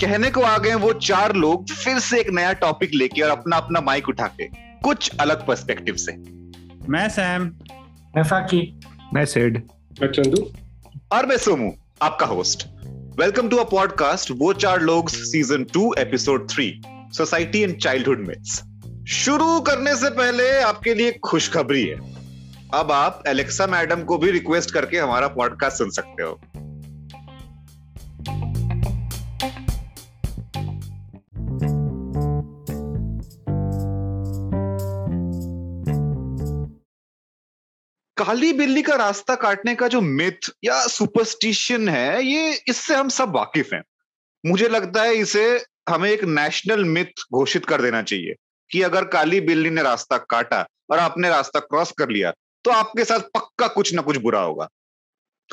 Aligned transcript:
कहने 0.00 0.30
को 0.30 0.40
आ 0.40 0.58
गए 0.58 0.74
वो 0.74 0.92
चार 0.92 1.36
लोग 1.36 1.70
फिर 1.70 1.98
से 1.98 2.20
एक 2.20 2.30
नया 2.30 2.52
टॉपिक 2.52 2.90
लेके 2.94 3.22
और 3.22 3.30
अपना 3.30 3.56
अपना 3.56 3.80
माइक 3.80 4.08
उठा 4.08 4.26
के 4.26 4.44
कुछ 4.82 5.10
अलग 5.20 5.46
पर्सपेक्टिव 5.46 5.94
से। 5.96 6.12
मैं 6.88 7.08
सैम। 7.08 7.42
मैं 8.16 8.22
फाकी 8.22 8.80
मैं 9.14 9.24
सेड। 9.24 9.62
मैं 10.02 10.08
चंदू। 10.12 10.52
और 11.12 11.26
मैं 11.26 11.36
सोमू 11.36 11.72
आपका 12.02 12.26
host 12.26 12.68
welcome 13.20 13.48
to 13.48 13.56
a 13.56 13.64
podcast 13.64 14.30
Woh 14.30 14.52
Chaar 14.52 14.80
Log 14.80 15.08
season 15.08 15.64
two 15.64 15.94
episode 15.98 16.50
three 16.50 16.82
society 16.88 17.60
and 17.60 17.76
childhood 17.78 18.26
myths 18.28 18.62
शुरू 19.08 19.60
करने 19.60 19.96
से 19.96 20.10
पहले 20.10 20.60
आपके 20.60 20.94
लिए 20.94 21.12
खुशखबरी 21.12 21.86
है। 21.86 22.09
अब 22.74 22.92
आप 22.92 23.22
एलेक्सा 23.26 23.66
मैडम 23.66 24.04
को 24.04 24.18
भी 24.18 24.30
रिक्वेस्ट 24.30 24.70
करके 24.70 24.98
हमारा 24.98 25.28
पॉडकास्ट 25.28 25.78
सुन 25.78 25.90
सकते 25.90 26.22
हो। 26.22 26.40
काली 38.16 38.52
बिल्ली 38.52 38.82
का 38.82 38.94
रास्ता 38.94 39.34
काटने 39.34 39.74
का 39.74 39.88
जो 39.88 40.00
मिथ 40.00 40.50
या 40.64 40.86
सुपरस्टिशन 40.86 41.88
है, 41.88 42.24
ये 42.24 42.60
इससे 42.68 42.94
हम 42.94 43.08
सब 43.08 43.32
वाकिफ 43.36 43.72
हैं। 43.72 43.82
मुझे 44.46 44.68
लगता 44.68 45.02
है 45.02 45.14
इसे 45.14 45.64
हमें 45.88 46.10
एक 46.10 46.24
नेशनल 46.24 46.84
मिथ 46.84 47.20
घोषित 47.34 47.66
कर 47.66 47.82
देना 47.82 48.02
चाहिए 48.02 48.34
कि 48.70 48.82
अगर 48.82 49.04
काली 49.04 49.40
बिल्ली 49.40 49.70
ने 49.70 49.82
रास्ता 49.82 50.18
काटा 50.18 50.66
और 50.90 50.98
आपने 50.98 51.28
रास्ता 51.28 51.60
क्रॉस 51.60 51.92
कर 51.98 52.08
लिया 52.08 52.32
तो 52.64 52.70
आपके 52.70 53.04
साथ 53.04 53.20
पक्का 53.20 53.68
कुछ 53.68 53.94
ना 53.94 54.02
कुछ 54.02 54.16
बुरा 54.16 54.40
होगा। 54.40 54.68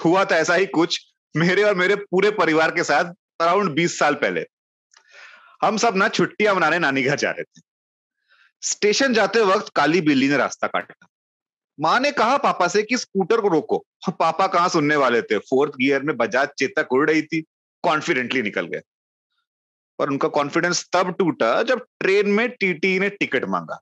हुआ 0.05 0.25
था 0.25 0.35
ऐसा 0.35 0.55
ही 0.55 0.65
कुछ 0.65 0.99
मेरे 1.35 1.63
और 1.63 1.75
मेरे 1.75 1.95
पूरे 1.95 2.31
परिवार 2.31 2.71
के 2.71 2.83
साथ 2.83 3.13
अराउंड 3.41 3.71
बीस 3.71 3.99
साल 3.99 4.15
पहले। 4.15 4.45
हम 5.61 5.77
सब 5.77 5.95
ना 5.95 6.07
छुट्टियाँ 6.07 6.55
मनाने 6.55 6.79
नानी 6.79 7.03
घर 7.03 7.17
जा 7.17 7.31
रहे 7.31 7.43
थे। 7.43 7.61
स्टेशन 8.61 9.13
जाते 9.13 9.41
वक्त 9.41 9.71
काली 9.75 10.01
बिल्ली 10.01 10.27
ने 10.27 10.37
रास्ता 10.37 10.67
काटा। 10.67 11.07
माँ 11.79 11.99
ने 11.99 12.11
कहा 12.11 12.37
पापा 12.37 12.67
से 12.67 12.83
कि 12.83 12.97
स्कूटर 12.97 13.41
को 13.41 13.47
रोको। 13.47 13.85
पापा 14.09 14.47
कहाँ 14.47 14.69
सुनने 14.69 14.95
वाले 14.95 15.21
थे? 15.21 15.37
फोर्थ 15.37 15.73
गियर 15.73 16.01
में 16.01 16.17
बजाज 16.17 16.49
चेतक 16.57 16.93
उड़ 16.93 17.09
रही 17.09 17.21
थी 17.21 17.41
कॉन्फिडेंटली 17.83 18.41
निकल 18.41 18.67
गए। 18.67 18.81
पर 19.99 20.09
उनका 20.09 20.27
कॉन्फिडेंस 20.27 20.89
तब 20.93 21.15
टूटा 21.19 21.63
जब 21.63 21.85
ट्रेन 21.99 22.29
में 22.29 22.49
टीटी 22.49 22.99
ने 22.99 23.09
टिकट 23.09 23.45
मांगा। 23.45 23.79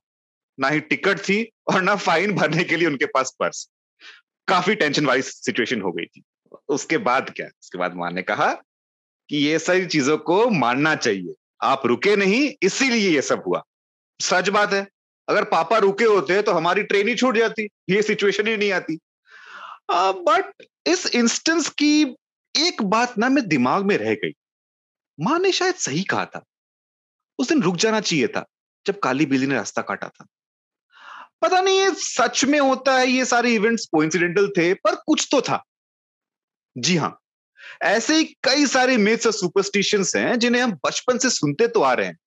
ना 0.58 0.68
ही 0.68 0.80
टिकट 0.80 1.18
थी 1.18 1.42
और 1.72 1.82
ना 1.82 1.96
फाइन 1.96 2.32
भरने 2.32 2.64
के 2.64 2.76
लिए 2.76 2.88
उनके 2.88 3.06
पास 3.06 3.34
पर्स। 3.40 3.68
काफ़ी 4.48 4.74
टेंशन 4.74 5.06
वाली 5.06 5.22
सिचुएशन 5.22 5.80
हो 5.80 5.92
गई 5.92 6.04
थी। 6.06 6.22
उसके 6.68 6.98
बाद 6.98 7.30
क्या? 7.30 7.46
उसके 7.46 7.78
बाद 7.78 7.94
माँ 7.94 8.10
ने 8.10 8.22
कहा 8.22 8.52
कि 9.30 9.36
ये 9.36 9.58
सारी 9.58 9.86
चीज़ों 9.86 10.18
को 10.18 10.48
मानना 10.50 10.94
चाहिए। 10.96 11.34
आप 11.62 11.86
रुके 11.86 12.14
नहीं, 12.16 12.52
इसीलिए 12.62 13.08
ये 13.10 13.22
सब 13.22 13.42
हुआ। 13.46 13.62
सच 14.20 14.48
बात 14.48 14.72
है, 14.72 14.86
अगर 15.28 15.44
पापा 15.44 15.78
रुके 15.78 16.04
होते 16.04 16.40
तो 16.42 16.52
हमारी 16.52 16.82
ट्रेन 16.82 17.08
ही 17.08 17.14
छूट 17.14 17.36
जाती, 17.36 17.68
ये 17.90 18.02
सिचुएशन 18.02 18.46
ही 18.46 18.56
नहीं 18.56 18.72
आती। 18.72 18.98
बट 19.90 20.64
इस 20.86 21.06
इंस्टेंस 21.06 21.68
की 21.68 22.02
एक 22.54 22.82
बात 22.82 23.18
ना 23.18 23.28
मेरे 23.28 23.46
दिमाग 23.46 23.84
में 23.84 23.96
रह 23.96 24.14
गई। 24.14 24.32
माँ 25.18 25.38
ने 25.38 25.52
शायद 25.52 25.74
सही 25.74 26.02
कहा 26.02 26.24
था। 26.26 26.44
उस 27.38 27.48
दिन 27.48 27.62
रुक 27.62 27.76
जाना 27.76 28.00
चाहिए 28.00 28.26
था, 28.26 28.44
जब 28.86 28.98
काली 28.98 29.26
बिल्ली 29.26 29.46
ने 29.46 29.54
रास्ता 29.54 29.82
काटा 29.82 30.08
था। 30.08 30.26
पता 31.42 31.60
नहीं 31.60 31.80
ये 31.80 31.90
सच 31.90 32.44
में 32.44 32.58
होता 32.60 32.96
है, 32.98 33.06
ये 33.08 33.24
सारे 33.24 33.54
इवेंट्स 33.54 33.86
कोइंसिडेंटल 33.86 34.48
थे, 34.48 34.74
पर 34.74 34.94
कुछ 34.94 35.28
तो 35.30 35.40
था। 35.40 35.62
जी 36.76 36.96
हाँ 36.96 37.18
ऐसे 37.82 38.16
ही 38.16 38.24
कई 38.44 38.66
सारे 38.66 38.96
मिथ्स 38.96 39.26
और 39.26 39.32
सुपरस्टिशंस 39.32 40.14
हैं, 40.16 40.38
जिन्हें 40.38 40.62
हम 40.62 40.72
बचपन 40.86 41.18
से 41.18 41.30
सुनते 41.30 41.68
तो 41.68 41.82
आ 41.82 41.92
रहे 41.92 42.06
हैं। 42.06 42.18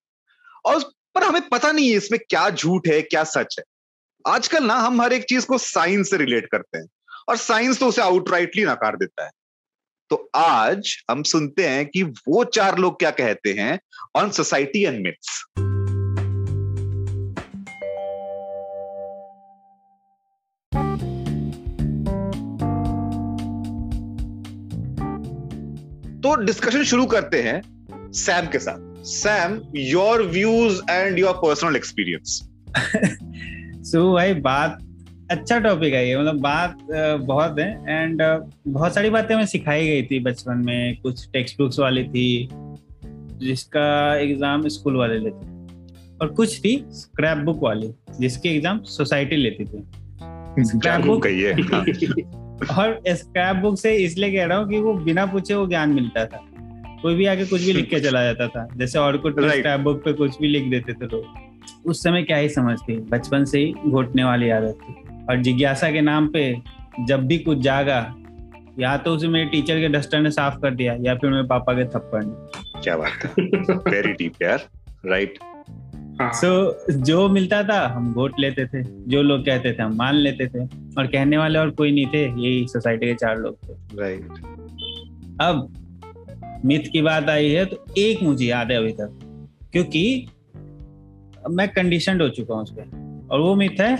और, 0.66 0.82
पर 1.16 1.23
हमें 1.23 1.50
पता 1.50 1.72
नहीं 1.72 1.89
है 1.89 1.98
इसमें 1.98 2.20
क्या 2.30 2.50
झूठ 2.50 2.88
है, 2.88 3.02
क्या 3.02 3.23
सच 3.23 3.56
है। 3.60 3.64
आजकल 4.26 4.64
ना 4.64 4.76
हम 4.76 5.02
हर 5.02 5.14
एक 5.14 5.26
चीज़ 5.30 5.45
को 5.45 5.58
साइंस 5.58 6.10
से 6.10 6.17
रिलेट 6.17 6.48
करते 6.52 6.78
हैं, 6.78 6.88
और 7.30 7.38
साइंस 7.38 7.80
तो 7.80 7.88
उसे 7.88 8.02
आउटराइटली 8.02 8.66
नकार 8.66 8.95
देता 8.95 9.26
है। 9.26 9.32
तो 10.10 10.30
आज 10.36 10.95
हम 11.12 11.23
सुनते 11.23 11.67
हैं 11.67 11.86
कि 11.86 12.04
वो 12.04 12.44
चार 12.44 12.78
लोग 12.78 13.00
क्या 13.00 13.12
कहते 13.12 13.54
हैं 13.54 13.80
ऑन 14.16 14.32
सोसाइटी 14.32 14.83
एंड 14.83 15.02
मिथ्स 15.04 15.44
तो 26.24 26.36
डिस्कशन 26.36 26.84
शुरू 26.84 27.06
करते 27.06 27.42
हैं 27.42 27.62
सैम 28.12 28.48
के 28.48 28.60
साथ। 28.60 29.04
Sam 29.04 29.62
your 29.76 30.24
views 30.24 30.82
and 30.92 31.20
your 31.20 31.34
personal 31.34 31.76
experience 31.76 32.50
so 33.92 34.14
भाई 34.14 34.34
बात 34.34 34.80
अच्छा 35.32 35.60
टॉपिक 35.60 35.94
है 35.94 36.10
ये 36.10 36.18
मतलब 36.18 36.40
बात 36.40 36.78
बहुत 37.22 37.60
है 37.60 37.70
एंड 37.90 38.22
बहुत 38.68 38.96
सारी 38.96 39.10
बातें 39.10 39.36
हमें 39.36 39.46
सिखाई 39.46 39.88
गई 39.88 40.04
थी 40.04 40.20
बचपन 40.20 40.58
में 40.58 41.02
कुछ 41.02 41.30
टेक्स्ट 41.34 41.58
बुक्स 41.58 41.80
वाली 41.80 42.04
थी 42.04 42.50
जिसका 43.38 44.16
एग्ज़ाम 44.18 44.68
स्कूल 44.68 44.96
वाले 44.96 45.20
लेते 45.20 45.48
और 46.22 46.28
कुछ 46.28 46.60
थी 46.60 46.86
स्क्रैप 46.92 47.38
बुक 47.38 47.64
वाली 47.64 47.94
जिसके 48.20 48.50
एग्ज़ाम 48.50 48.80
सोसाइटी 48.80 49.36
लेती 49.36 49.66
थी। 49.66 49.84
स्क्रैप 50.64 51.02
बुक 51.02 51.28
और 52.80 53.02
स्क्रैप 53.08 53.55
बुक 53.55 53.77
से 53.80 53.95
इसलिए 53.95 54.31
कह 54.31 54.45
रहा 54.45 54.58
हूँ 54.58 54.70
कि 54.70 54.80
वो 54.80 54.93
बिना 54.93 55.25
पूछे 55.25 55.53
वो 55.53 55.67
ज्ञान 55.67 55.89
मिलता 55.89 56.25
था। 56.25 56.45
कोई 57.02 57.15
भी 57.15 57.25
आके 57.25 57.45
कुछ 57.45 57.61
भी 57.61 57.73
लिख 57.73 57.89
के 57.89 57.99
चला 57.99 58.23
जाता 58.23 58.47
था। 58.47 58.67
जैसे 58.75 58.99
और 58.99 59.17
कुछ 59.17 59.33
स्क्रैप 59.33 59.80
बुक 59.80 60.03
पे 60.05 60.14
कुछ 60.14 60.39
भी 60.42 60.47
लिख 60.47 60.70
देते 60.70 60.93
थे 60.93 61.05
लोग। 61.05 61.23
उस 61.86 62.03
समय 62.03 62.23
क्या 62.23 62.37
ही 62.37 62.49
समझती 62.49 62.97
बचपन 62.97 63.45
से 63.45 63.59
ही 63.59 63.73
घोटने 63.87 64.23
वाली 64.23 64.49
आदत 64.49 64.77
थी। 64.83 64.95
और 65.30 65.37
जिज्ञासा 65.37 65.92
के 65.92 66.02
नाम 66.02 66.27
पे 66.27 66.61
जब 66.99 67.27
भी 67.27 67.37
कुछ 67.37 67.58
जागा 67.58 68.15
या 68.80 68.97
तो 68.97 69.11
उसे 69.11 69.27
मेरे 69.27 69.45
टीचर 69.45 69.80
के 69.80 69.87
डस्टर 69.87 70.20
ने 70.20 70.31
साफ़ 70.31 70.55
कर 70.55 70.71
दिया 70.71 70.95
या 70.99 71.15
फिर 71.15 71.30
मेरे 71.30 71.43
पापा 71.43 71.73
के 71.73 71.86
थप्पड़ 71.86 72.23
ने। 72.26 72.81
क्या 72.81 72.97
बात 72.97 73.26
है। 73.26 73.43
वेरी 73.91 74.14
डीप 74.14 74.33
यार। 74.41 74.65
राइट 75.05 75.39
सो 76.22 76.78
so, 76.92 76.98
जो 76.98 77.30
मिलता 77.30 77.64
था 77.64 77.88
हम 77.88 78.14
वोट 78.14 78.34
लेते 78.40 78.66
थे। 78.66 78.84
जो 78.84 79.22
लोग 79.22 79.46
कहते 79.46 79.74
थे 79.74 79.84
हम 79.84 79.96
मान 79.96 80.16
लेते 80.16 80.48
थे। 80.48 80.66
और 80.98 81.08
कहने 81.08 81.38
वाले 81.38 81.60
और 81.60 81.70
कोई 81.70 81.92
नहीं 81.92 82.06
थे 82.06 82.24
यही 82.24 82.68
सोसाइटी 82.68 83.06
के 83.06 83.14
चार 83.14 83.38
लोग 83.38 83.56
थे। 83.56 83.74
राइट 84.02 84.28
अब 85.42 85.74
मिथ 86.66 86.80
की 86.80 87.02
बात 87.02 87.30
आई 87.30 87.50
है 87.50 87.66
तो 87.66 87.86
एक 87.98 88.24
मुझे 88.24 88.46
याद 88.46 88.72
है 88.72 88.78
अभी 88.78 88.92
तक। 88.92 89.20
क्योंकि 89.72 90.28
मैं 91.50 91.70
कंडीशन 91.70 92.22
हो 92.22 92.30
चुका 92.30 92.54
हूँ 92.54 92.64
उस 92.64 92.74
पर 92.80 93.28
और 93.32 93.40
वो 93.40 93.56
मिथ 93.56 93.82
है 93.82 93.98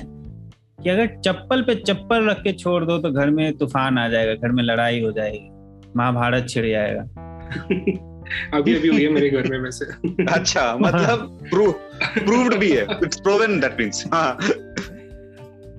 कि 0.84 0.90
अगर 0.90 1.08
चप्पल 1.08 1.62
पे 1.62 1.76
चप्पल 1.76 2.30
रख 2.30 2.38
के 2.38 2.54
छोड़ 2.54 2.86
दो 2.86 2.98
तो 2.98 3.12
घर 3.12 3.30
में 3.30 3.58
तूफ़ान 3.58 3.98
आ 3.98 4.10
जाएगा 4.10 4.34
घर 4.34 4.52
में 4.52 4.64
लड़ाई 4.64 5.02
हो 5.02 5.12
जाएगी। 5.12 5.50
महाभारत 5.98 6.46
छिड़ 6.50 6.68
जाएगा। 6.68 8.06
अभी 8.54 8.76
अभी 8.76 8.88
हुई 8.88 9.04
है 9.04 9.10
मेरे 9.10 9.30
घर 9.30 9.48
में 9.48 9.60
वैसे। 9.64 9.86
अच्छा 10.34 10.76
मतलब 10.82 11.40
प्रूव्ड 11.50 12.56
भी 12.56 12.72
है। 12.72 12.84
इट्स 13.04 13.20
प्रूवन 13.20 13.60
दैट 13.60 13.80
मींस 13.80 14.04
हाँ। 14.14 14.38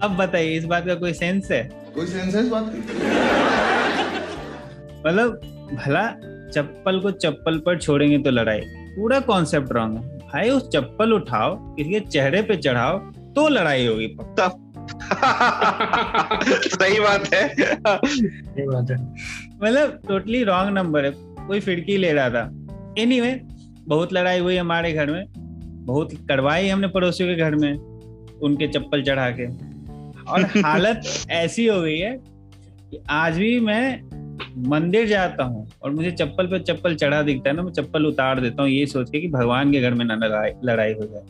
अब 0.02 0.16
बताइए 0.16 0.56
इस 0.58 0.64
बात 0.64 0.86
का 0.86 0.94
कोई 0.94 1.12
सेंस 1.12 1.50
है? 1.50 1.62
कोई 1.94 2.06
सेंस 2.06 2.34
है 2.34 2.42
इस 2.42 2.48
बात 2.48 2.72
की? 2.74 2.78
मतलब 5.08 5.40
भला 5.74 6.06
चप्पल 6.54 7.00
को 7.00 7.10
चप्पल 7.10 7.58
पर 7.58 7.78
छोड़ेंगे 7.78 8.18
तो 8.18 8.30
लड़ाई। 8.30 8.60
पूरा 8.94 9.20
कॉन्सेप्ट 9.20 9.72
रॉन्ग 9.72 9.98
है। 9.98 10.18
भाई 10.32 10.50
उस 10.50 10.68
चप्पल 10.68 11.12
उठाओ 11.12 11.54
किसी 11.74 11.90
के 11.90 12.00
चेहरे 12.00 12.42
पे 12.42 12.56
चढ़ाओ 12.56 12.98
तो 13.36 13.48
लड़ाई 13.48 13.86
होगी 13.86 14.06
पक्का। 14.20 14.48
सही 16.68 17.00
बात 17.00 17.34
है 17.34 17.48
सही 17.54 18.66
बात 18.66 18.90
है। 18.90 18.96
मतलब 19.62 20.00
टोटली 20.08 20.42
रॉन्ग 20.44 20.74
नंबर 20.74 21.04
है। 21.04 21.10
कोई 21.50 21.60
फिड़की 21.60 21.96
ले 21.96 22.12
रहा 22.12 22.30
था। 22.30 22.52
एनी 22.98 23.20
anyway, 23.20 23.38
बहुत 23.88 24.12
लड़ाई 24.12 24.38
हुई 24.38 24.56
हमारे 24.56 24.92
घर 24.92 25.10
में। 25.10 25.24
बहुत 25.86 26.08
कड़वाई 26.12 26.68
हमने 26.68 26.88
पड़ोसियों 26.88 27.28
के 27.28 27.34
घर 27.34 27.54
में 27.54 27.78
उनके 28.42 28.68
चप्पल 28.68 29.02
चढ़ा 29.02 29.30
के। 29.30 29.46
और 30.22 30.42
हालत 30.64 31.02
ऐसी 31.30 31.66
हो 31.66 31.82
गई 31.82 31.98
है 31.98 32.18
कि 32.90 33.02
आज 33.10 33.38
भी 33.38 33.60
मैं 33.60 34.02
मंदिर 34.68 35.06
जाता 35.06 35.44
हूँ 35.44 35.68
और 35.82 35.90
मुझे 35.90 36.10
चप्पल 36.10 36.46
पे 36.46 36.58
चप्पल 36.58 36.94
चढ़ा 36.94 37.22
दिखता 37.22 37.50
है 37.50 37.56
ना 37.56 37.62
मैं 37.62 37.72
चप्पल 37.72 38.06
उतार 38.06 38.40
देता 38.40 38.62
हूँ 38.62 38.70
ये 38.70 38.86
सोच 38.86 39.10
के 39.10 39.20
कि 39.20 39.28
भगवान 39.28 39.72
के 39.72 39.80
घर 39.80 39.94
में 39.94 40.04
ना 40.04 40.14
लड़ाई 40.14 40.50
लड़ाई 40.64 40.92
हो 40.92 41.04
जाए। 41.04 41.22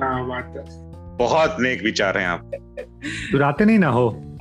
हाँ 0.00 0.28
बात 0.28 0.54
है। 0.56 0.92
बहुत 1.16 1.56
नेक 1.60 1.82
विचार 1.82 2.18
हैं 2.18 2.26
आप। 2.26 2.50
चुराते 3.30 3.64
नहीं 3.64 3.78
ना 3.78 3.88
हो। 3.88 4.31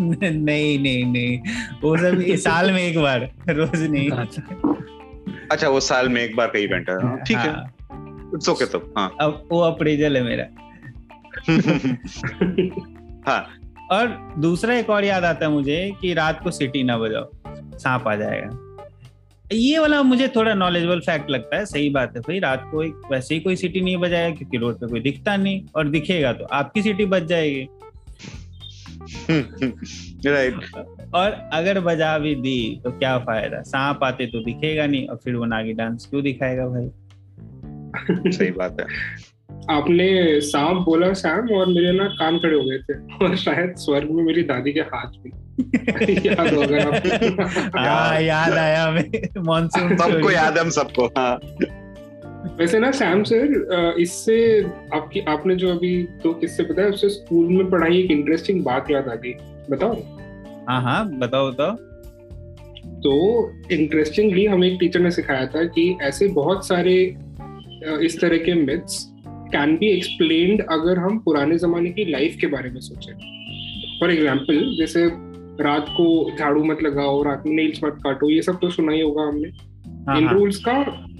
नहीं 0.00 0.78
नहीं 0.78 1.04
नहीं। 1.04 1.38
वो 1.82 1.96
सब 1.96 2.20
इस 2.20 2.44
साल 2.44 2.70
में 2.72 2.82
एक 2.82 2.98
बार 2.98 3.30
रोज 3.50 3.82
नहीं। 3.82 4.10
अच्छा। 4.10 5.68
वो 5.68 5.80
साल 5.80 6.08
में 6.08 6.22
एक 6.22 6.36
बार 6.36 6.46
का 6.46 6.58
इवेंट 6.58 6.90
है। 6.90 6.96
हाँ, 7.02 7.18
ठीक 7.18 7.36
है। 7.36 7.50
हाँ, 7.50 8.30
इट्स 8.34 8.48
ओके 8.48 8.66
तो 8.66 8.78
हाँ। 8.98 9.16
अब 9.20 9.48
वो 9.52 9.60
अप्रेजल 9.60 10.16
है 10.16 10.22
मेरा। 10.22 10.44
हाँ। 13.30 13.46
और 13.92 14.34
दूसरा 14.38 14.74
एक 14.74 14.90
और 14.90 15.04
याद 15.04 15.24
आता 15.24 15.46
है 15.46 15.52
मुझे 15.52 15.92
कि 16.00 16.14
रात 16.14 16.40
को 16.44 16.50
सिटी 16.50 16.82
ना 16.82 16.98
बजाओ 16.98 17.30
सांप 17.78 18.08
आ 18.08 18.14
जाएगा। 18.16 18.62
ये 19.52 19.78
वाला 19.78 20.02
मुझे 20.02 20.28
थोड़ा 20.28 20.54
नॉलेजेबल 20.54 21.00
फैक्ट 21.00 21.30
लगता 21.30 21.56
है 21.56 21.66
सही 21.66 21.90
बात 21.90 22.12
है 22.16 22.20
भाई। 22.20 22.38
रात 22.38 22.68
को 22.70 22.82
एक 22.82 22.94
वैसे 23.12 23.34
ही 23.34 23.40
कोई 23.40 23.56
सिटी 23.56 23.80
नहीं 23.80 23.96
बजाएगा 23.96 24.36
क्योंकि 24.36 24.56
रोड 24.56 24.74
पे 24.74 24.86
कोई 24.86 25.00
दिखता 25.00 25.36
नहीं 25.36 25.62
और 25.76 25.88
दिखेगा 25.88 26.32
तो 26.32 26.44
आपकी 26.44 26.82
सिटी 26.82 27.04
बच 27.04 27.22
जाएगी। 27.22 27.68
राइट 30.26 30.54
और 31.14 31.50
अगर 31.52 31.80
बजा 31.80 32.18
भी 32.18 32.34
दी 32.34 32.80
तो 32.84 32.90
क्या 32.90 33.18
फ़ायदा? 33.18 33.62
सांप 33.62 34.04
आते 34.04 34.26
तो 34.26 34.44
दिखेगा 34.44 34.86
नहीं 34.86 35.08
और 35.08 35.16
फिर 35.24 35.34
वो 35.34 35.44
नागी 35.44 35.72
डांस 35.72 36.06
क्यों 36.10 36.22
दिखाएगा 36.22 36.66
भाई? 36.66 36.88
सही 38.32 38.50
बात 38.50 38.76
है। 38.80 38.86
आपने 39.70 40.40
सांप 40.40 40.76
बोला 40.76 41.12
सैम 41.12 41.48
और 41.50 41.66
मेरे 41.66 41.92
ना 41.92 42.04
कान 42.04 42.38
खड़े 42.38 42.56
हो 42.56 42.64
गए 42.64 42.78
थे। 42.78 43.24
और 43.24 43.36
शायद 43.36 43.74
स्वर्ग 43.76 44.10
में 44.10 44.24
मेरी 44.24 44.42
दादी 44.42 44.72
के 44.72 44.80
हाथ 44.80 45.06
भी। 45.06 45.32
याद 46.28 46.54
हो 46.54 46.62
आपको 46.62 47.42
हाँ 47.78 48.20
याद 48.20 48.52
आया 48.52 48.84
हमें। 48.84 49.10
मानसून 49.38 49.96
सबको 49.96 50.30
याद 50.30 50.54
है 50.54 50.60
हम 50.60 50.70
सबको। 50.70 51.06
हाँ। 51.06 51.40
वैसे 52.58 52.78
ना 52.78 52.90
सैम 52.90 53.22
सर 53.24 53.96
इससे 54.00 54.36
आपकी 54.94 55.20
आपने 55.28 55.56
जो 55.56 55.70
अभी 55.70 55.96
दो 56.22 56.32
किस्से 56.34 56.62
बताया 56.64 56.88
उससे 56.88 57.08
स्कूल 57.08 57.48
में 57.48 57.70
पढ़ाई 57.70 57.98
एक 57.98 58.10
इंटरेस्टिंग 58.10 58.62
बात 58.64 58.90
याद 58.90 59.08
आ 59.08 59.14
गई। 59.14 59.32
बताओ। 59.70 59.94
हाँ 60.68 60.80
हाँ 60.82 61.08
बताओ 61.18 61.50
बताओ। 61.50 61.76
तो 63.02 63.12
इंटरेस्टिंगली 63.72 64.44
हमें 64.46 64.66
एक 64.68 64.76
टीचर 64.80 65.00
ने 65.00 65.10
सिखाया 65.10 65.46
था 65.46 65.64
कि 65.66 65.96
ऐसे 66.02 66.28
बहुत 66.34 66.66
सारे 66.68 66.96
इस 68.04 68.20
तरह 68.20 68.38
के 68.38 68.54
मिथ्स 68.56 69.04
कैन 69.52 69.76
बी 69.76 69.86
एक्सप्लेन्ड 69.88 70.62
अगर 70.70 70.98
हम 70.98 71.18
पुराने 71.18 71.58
जमाने 71.58 71.90
की 71.90 72.10
लाइफ 72.10 72.36
के 72.40 72.46
बारे 72.46 72.70
में 72.70 72.80
सोचें। 72.80 73.12
फॉर 74.00 74.10
एग्ज़ाम्पल 74.10 74.76
जैसे 74.78 75.06
रात 75.62 75.86
को 75.90 76.08
झाड़ू 76.38 76.64
मत 76.64 76.82
लगाओ 76.82 77.22
रात 77.22 77.42
में 77.46 77.54
नेल्स 77.54 77.84
मत 77.84 78.00
काटो 78.04 78.30
ये 78.30 78.42
सब 78.42 78.58
तो 78.62 78.70
सुना 78.70 78.92
ही 78.92 79.00
होगा 79.00 79.22
हमने। 79.22 79.48
इन 80.08 80.26
हाँ 80.26 80.32
रूल्स 80.34 80.56
का 80.58 80.72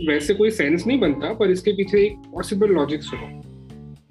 वैसे 0.08 0.34
कोई 0.34 0.50
सेंस 0.50 0.86
नहीं 0.86 0.98
बनता 1.00 1.32
पर 1.34 1.50
इसके 1.50 1.72
पीछे 1.72 1.98
एक 1.98 2.16
पॉसिबल 2.34 2.68
लॉजिक 2.68 3.02
सुनो। 3.02 3.42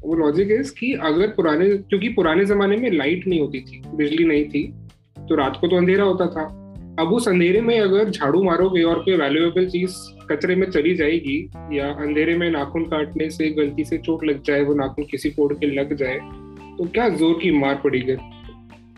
वो 0.07 0.15
लॉजिक 0.15 0.51
इज़ 0.51 0.73
कि 0.79 0.93
अगर 0.93 1.27
पुराने 1.27 1.69
क्योंकि 1.69 2.09
पुराने 2.09 2.45
जमाने 2.45 2.77
में 2.77 2.91
लाइट 2.91 3.27
नहीं 3.27 3.39
होती 3.39 3.61
थी 3.61 3.81
बिजली 3.95 4.23
नहीं 4.23 4.45
थी 4.45 4.63
तो 5.19 5.35
रात 5.35 5.57
को 5.61 5.67
तो 5.67 5.77
अंधेरा 5.77 6.03
होता 6.03 6.27
था। 6.27 6.43
अब 6.99 7.13
उस 7.13 7.27
अंधेरे 7.27 7.61
में 7.61 7.79
अगर 7.79 8.09
झाड़ू 8.09 8.43
मारोगे 8.43 8.83
और 8.83 8.99
कोई 8.99 9.15
वैल्यूएबल 9.17 9.65
चीज़ 9.65 9.95
कचरे 10.31 10.55
में 10.55 10.69
चली 10.71 10.95
जाएगी 10.95 11.39
या 11.73 11.87
अंधेरे 11.93 12.37
में 12.37 12.49
नाखून 12.51 12.83
काटने 12.83 13.29
से 13.29 13.49
गलती 13.49 13.85
से 13.85 13.97
चोट 13.97 14.25
लग 14.25 14.43
जाए 14.43 14.63
वो 14.63 14.73
नाखून 14.73 15.05
किसी 15.05 15.29
कोड 15.29 15.59
के 15.59 15.75
लग 15.75 15.95
जाए 15.95 16.19
तो 16.77 16.85
क्या 16.85 17.09
ज़ोर 17.09 17.33
की 17.33 17.51
मार 17.51 17.81
पड़ेगी 17.83 18.15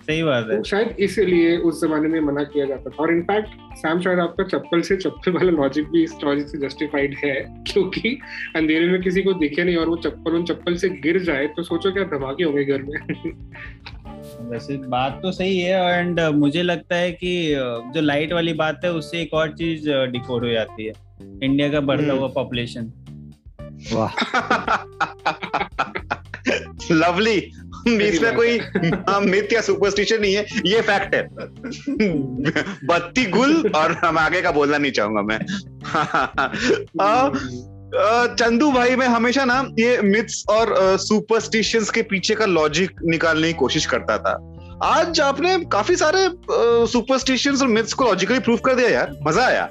सही 0.10 0.24
बात 0.24 0.48
है। 0.52 0.58
तो 0.58 0.64
शायद 0.64 0.96
इसीलिए 1.00 1.58
उस 1.58 1.82
जमाने 1.82 2.08
में 2.08 2.20
मना 2.20 2.44
किया 2.44 2.66
जाता 2.66 2.90
था। 2.90 2.96
और 3.00 3.12
इनफैक्ट 3.12 3.50
सैम 3.74 4.02
शायद 4.02 4.20
आपका 4.20 4.44
चप्पल 4.44 4.82
से 4.82 4.98
चप्पल 4.98 5.32
वाला 5.32 5.52
लॉजिक 5.52 5.86
भी 5.86 6.04
इस 6.04 6.16
लॉजिक 6.24 6.48
से 6.48 6.58
जस्टिफाइड 6.58 7.18
है 7.26 7.64
क्योंकि 7.68 8.20
अंधेरे 8.56 8.88
में 8.88 9.02
किसी 9.02 9.22
को 9.22 9.34
दिखे 9.34 9.64
नहीं 9.64 9.76
और 9.76 9.90
वो 9.90 9.96
चप्पल 9.96 10.32
उन 10.32 10.46
चप्पल 10.46 10.76
से 10.76 10.90
गिर 10.90 11.20
जाए 11.20 11.48
तो 11.48 11.64
सोचो 11.64 11.92
क्या 11.92 12.04
धमाके 12.04 12.44
होंगे 12.44 12.66
घर 12.66 12.82
में। 12.82 13.00
वैसे 14.50 14.78
बात 14.78 15.20
तो 15.24 15.32
सही 15.32 15.60
है 15.60 16.00
एंड 16.00 16.20
मुझे 16.20 16.64
लगता 16.64 16.96
है 16.96 17.12
कि 17.12 17.54
uh, 17.54 17.94
जो 17.94 18.02
लाइट 18.02 18.34
वाली 18.34 18.54
बात 18.54 18.82
है 18.86 18.92
उससे 18.92 19.22
एक 19.22 19.34
और 19.34 19.52
चीज़ 19.52 19.90
डिकोड 19.90 20.44
हो 20.44 20.50
जाती 20.50 20.86
है। 20.86 20.94
इंडिया 21.44 21.70
का 21.70 21.80
बढ़ता 21.80 22.04
हम्म। 22.04 22.18
हुआ 22.18 22.28
पॉपुलेशन 22.28 22.92
वाह। 23.94 24.12
लवली 26.92 27.52
इसमें 27.88 28.36
कोई 28.36 28.60
मिथ 29.30 29.54
या 29.54 29.62
सुपरस्टिशन 29.62 30.22
नहीं 30.22 30.34
है 30.36 30.46
ये 30.66 30.82
फैक्ट 30.82 31.16
है। 31.16 31.22
बत्ती 32.88 33.26
गुल 33.26 33.72
और 33.76 33.92
हम 34.04 34.18
आगे 34.18 34.42
का 34.42 34.52
बोलना 34.52 34.78
नहीं 34.78 34.92
चाहूँगा 34.92 35.22
मैं। 35.22 35.40
चंदू 38.36 38.72
भाई 38.72 38.96
मैं 38.96 39.08
हमेशा 39.08 39.46
ना 39.46 39.58
ये 39.80 40.02
मिथ्स 40.02 40.44
और 40.50 40.76
सुपरस्टिशंस 41.00 41.90
के 41.90 42.02
पीछे 42.02 42.36
का 42.36 42.46
लॉजिक 42.46 42.92
निकालने 43.06 43.48
की 43.48 43.54
कोशिश 43.54 43.86
करता 43.86 44.18
था। 44.18 44.34
आज 44.84 45.20
आपने 45.22 45.58
काफ़ी 45.72 45.96
सारे 45.96 46.28
सुपरस्टिशंस 46.92 47.62
और 47.62 47.68
मिथ्स 47.68 47.94
को 47.94 48.06
लॉजिकली 48.06 48.40
प्रूव 48.40 48.58
कर 48.58 48.76
दिया 48.76 48.90
यार 48.90 49.12
मज़ा 49.28 49.46
आया। 49.46 49.64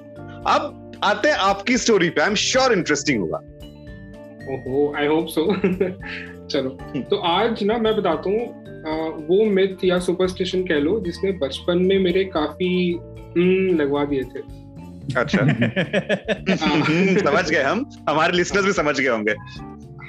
अब 0.46 1.00
आते 1.04 1.28
हैं 1.28 1.36
आपकी 1.36 1.76
स्टोरी 1.78 2.08
पे 2.10 2.20
आई 2.20 2.28
एम 2.28 2.34
श्योर 2.34 2.72
इंटरेस्टिंग 2.72 3.20
होगा। 3.20 3.38
ओहो 4.54 4.94
आई 4.98 5.06
होप 5.06 5.26
सो 5.28 5.44
चलो। 6.50 7.00
तो 7.00 7.16
आज 7.16 7.62
ना 7.62 7.78
मैं 7.78 7.96
बताता 7.96 8.30
हूँ 8.30 8.66
वो 9.26 9.44
मिथ 9.44 9.84
या 9.84 9.98
सुपरस्टिशन 9.98 10.62
कह 10.62 10.74
लो 10.74 11.00
जिसने 11.00 11.32
बचपन 11.32 11.78
में 11.78 11.98
मेरे 11.98 12.24
काफ़ी 12.24 12.92
हम्म, 13.36 13.76
लगवा 13.76 14.04
दिए 14.04 14.22
थे। 14.22 14.66
अच्छा। 15.16 15.42
हम्म, 16.66 17.18
समझ 17.18 17.50
गए 17.50 17.62
हम। 17.62 17.90
हमारे 18.08 18.36
लिसनर्स 18.36 18.64
भी 18.64 18.72
समझ 18.72 19.00
गए 19.00 19.08
होंगे। 19.08 19.32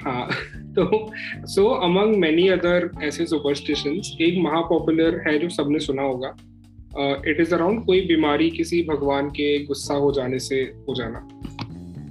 हाँ 0.04 0.28
तो 0.74 1.12
सो 1.46 1.68
अमंग 1.68 2.16
मेनी 2.16 2.48
अदर 2.48 2.90
ऐसे 3.02 3.26
सुपरस्टिशंस 3.26 4.16
एक 4.20 4.38
महापॉपुलर 4.38 5.24
है 5.26 5.38
जो 5.38 5.48
सबने 5.48 5.78
सुना 5.78 6.02
होगा। 6.02 6.36
इट 7.26 7.36
इज़ 7.40 7.54
अराउंड 7.54 7.84
कोई 7.84 8.00
बीमारी 8.00 8.50
किसी 8.50 8.82
भगवान 8.82 9.28
के 9.28 9.64
गुस्सा 9.64 9.94
हो 9.94 10.12
जाने 10.12 10.38
से 10.38 10.56
हो 10.56 10.94
जाना। 10.94 11.28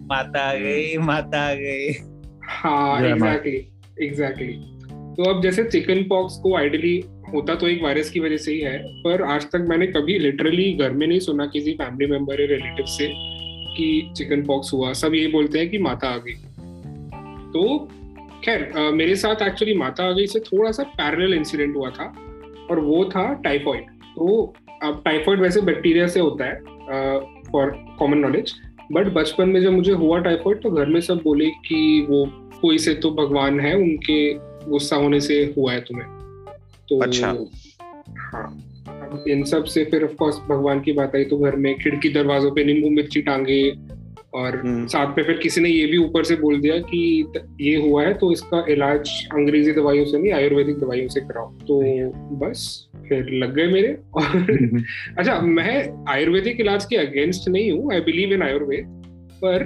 माता 0.02 0.40
आ 0.40 0.54
गई 0.54 0.98
माता 0.98 1.52
आ 1.52 1.54
गई। 1.54 1.94
हाँ 2.44 3.02
जय 3.02 3.14
माता। 3.14 3.77
एग्जैक्टली 4.04 4.54
तो 5.16 5.30
अब 5.30 5.42
जैसे 5.42 5.64
चिकन 5.64 6.04
पॉक्स 6.04 6.38
को 6.38 6.56
आइडली 6.56 6.98
होता 7.34 7.56
तो 7.56 7.68
एक 7.68 7.82
वायरस 7.84 8.10
की 8.10 8.20
वजह 8.20 8.38
से 8.38 8.54
ही 8.54 8.60
है, 8.60 8.78
पर 9.04 9.22
आज 9.24 9.46
तक 9.46 9.66
मैंने 9.70 9.88
कभी 9.88 10.18
लिटरली 10.20 10.72
घर 10.74 10.92
में 10.92 11.06
नहीं 11.08 11.20
सुना 11.20 11.46
किसी 11.46 11.74
फैमिली 11.74 12.12
मेंबर 12.12 12.42
या 12.42 12.48
रिलेटिव 12.48 12.86
से 12.86 13.08
कि 13.78 14.14
चिकन 14.18 14.44
पॉक्स 14.44 14.74
हुआ। 14.74 14.94
सब 14.94 15.16
ये 15.16 15.28
बोलते 15.28 15.60
हैं 15.60 15.70
कि 15.70 15.78
माता 15.78 16.10
आ 16.10 16.18
गई। 16.18 16.34
तो 17.54 17.78
खैर 18.44 18.72
मेरे 18.94 19.16
साथ 19.16 19.42
एक्चुअली 19.42 19.76
माता 19.76 20.04
आ 20.04 20.12
गई 20.12 20.28
से 20.28 20.40
थोड़ा 20.40 20.72
सा 20.72 20.84
पैरेलल 20.84 21.34
इंसिडेंट 21.34 21.76
हुआ 21.76 21.90
था, 21.90 22.14
और 22.72 22.80
वो 22.80 23.04
था 23.06 23.34
टाइफॉइड 23.34 23.84
तो 24.16 24.54
अब 24.84 25.02
टाइफॉइड 25.06 25.40
वैसे 25.40 25.62
बैक्टीरिया 25.62 26.08
से 26.08 26.20
होता 26.20 26.46
है 26.46 26.60
फॉर 27.52 27.72
कॉमन 28.00 28.18
नॉलेज 28.18 28.54
बट 28.92 29.08
बचपन 29.08 29.50
में 29.50 29.62
जब 29.62 29.72
मुझे 29.72 29.92
हुआ 29.92 30.20
टाइफॉइड 30.20 30.62
तो 30.62 30.70
घर 30.72 30.86
में 30.86 31.00
सब 31.02 31.22
बोले 31.24 31.46
कि 31.46 32.08
वो 32.10 32.26
कोई 32.62 32.78
से 32.78 32.94
तो 32.94 33.12
भगवान 33.12 33.60
है 33.60 33.76
उनके 33.76 34.34
गुस्सा 34.70 34.96
होने 34.96 35.22
से 35.22 35.54
हुआ 35.58 35.74
है 35.74 35.82
तुम्हें। 35.82 36.08
तो 36.90 37.00
अच्छा। 37.00 37.28
हाँ। 38.18 38.64
इन 39.28 39.44
सबसे 39.44 39.84
फिर 39.86 40.04
ऑफ़ 40.04 40.16
कोर्स 40.16 40.38
भगवान 40.50 40.80
की 40.80 40.92
बात 40.92 41.16
आई 41.16 41.24
तो 41.24 41.38
घर 41.38 41.56
में 41.56 41.78
खिड़की 41.80 42.10
दरवाजों 42.10 42.52
पे 42.52 42.64
नींबू 42.64 42.90
मिर्ची 42.90 43.22
टांगे 43.22 43.76
और 44.34 44.56
हम्म। 44.56 44.86
साथ 44.88 45.18
में 45.18 45.24
फिर 45.26 45.38
किसी 45.38 45.62
ने 45.62 45.70
ये 45.70 45.86
भी 45.86 45.98
ऊपर 45.98 46.24
से 46.24 46.36
बोल 46.36 46.60
दिया 46.62 46.78
कि 46.78 47.32
ये 47.62 47.76
हुआ 47.76 48.04
है 48.04 48.14
तो 48.14 48.32
इसका 48.32 48.66
इलाज 48.70 49.10
अंग्रेज़ी 49.34 49.72
दवाइयों 49.72 50.06
से 50.06 50.18
नहीं 50.18 50.34
आयुर्वेदिक 50.34 50.80
दवाइयों 50.80 51.08
से 51.08 51.22
कराओ। 51.22 51.52
तो 51.52 51.82
बस 52.46 52.90
फिर 53.10 53.30
लग 53.34 53.56
गए 53.56 53.68
मेरे 53.68 53.98
और 54.14 54.48
अच्छा 55.18 55.40
मैं 55.40 56.06
आयुर्वेदिक 56.10 56.60
इलाज 56.60 56.86
के 56.86 56.96
अगेंस्ट 56.96 57.50
नहीं 57.50 57.72
हूँ 57.72 57.94
आई 57.94 58.00
बिलीव 58.00 58.34
इन 58.34 58.42
आयुर्वेद 58.42 58.86
पर 59.44 59.64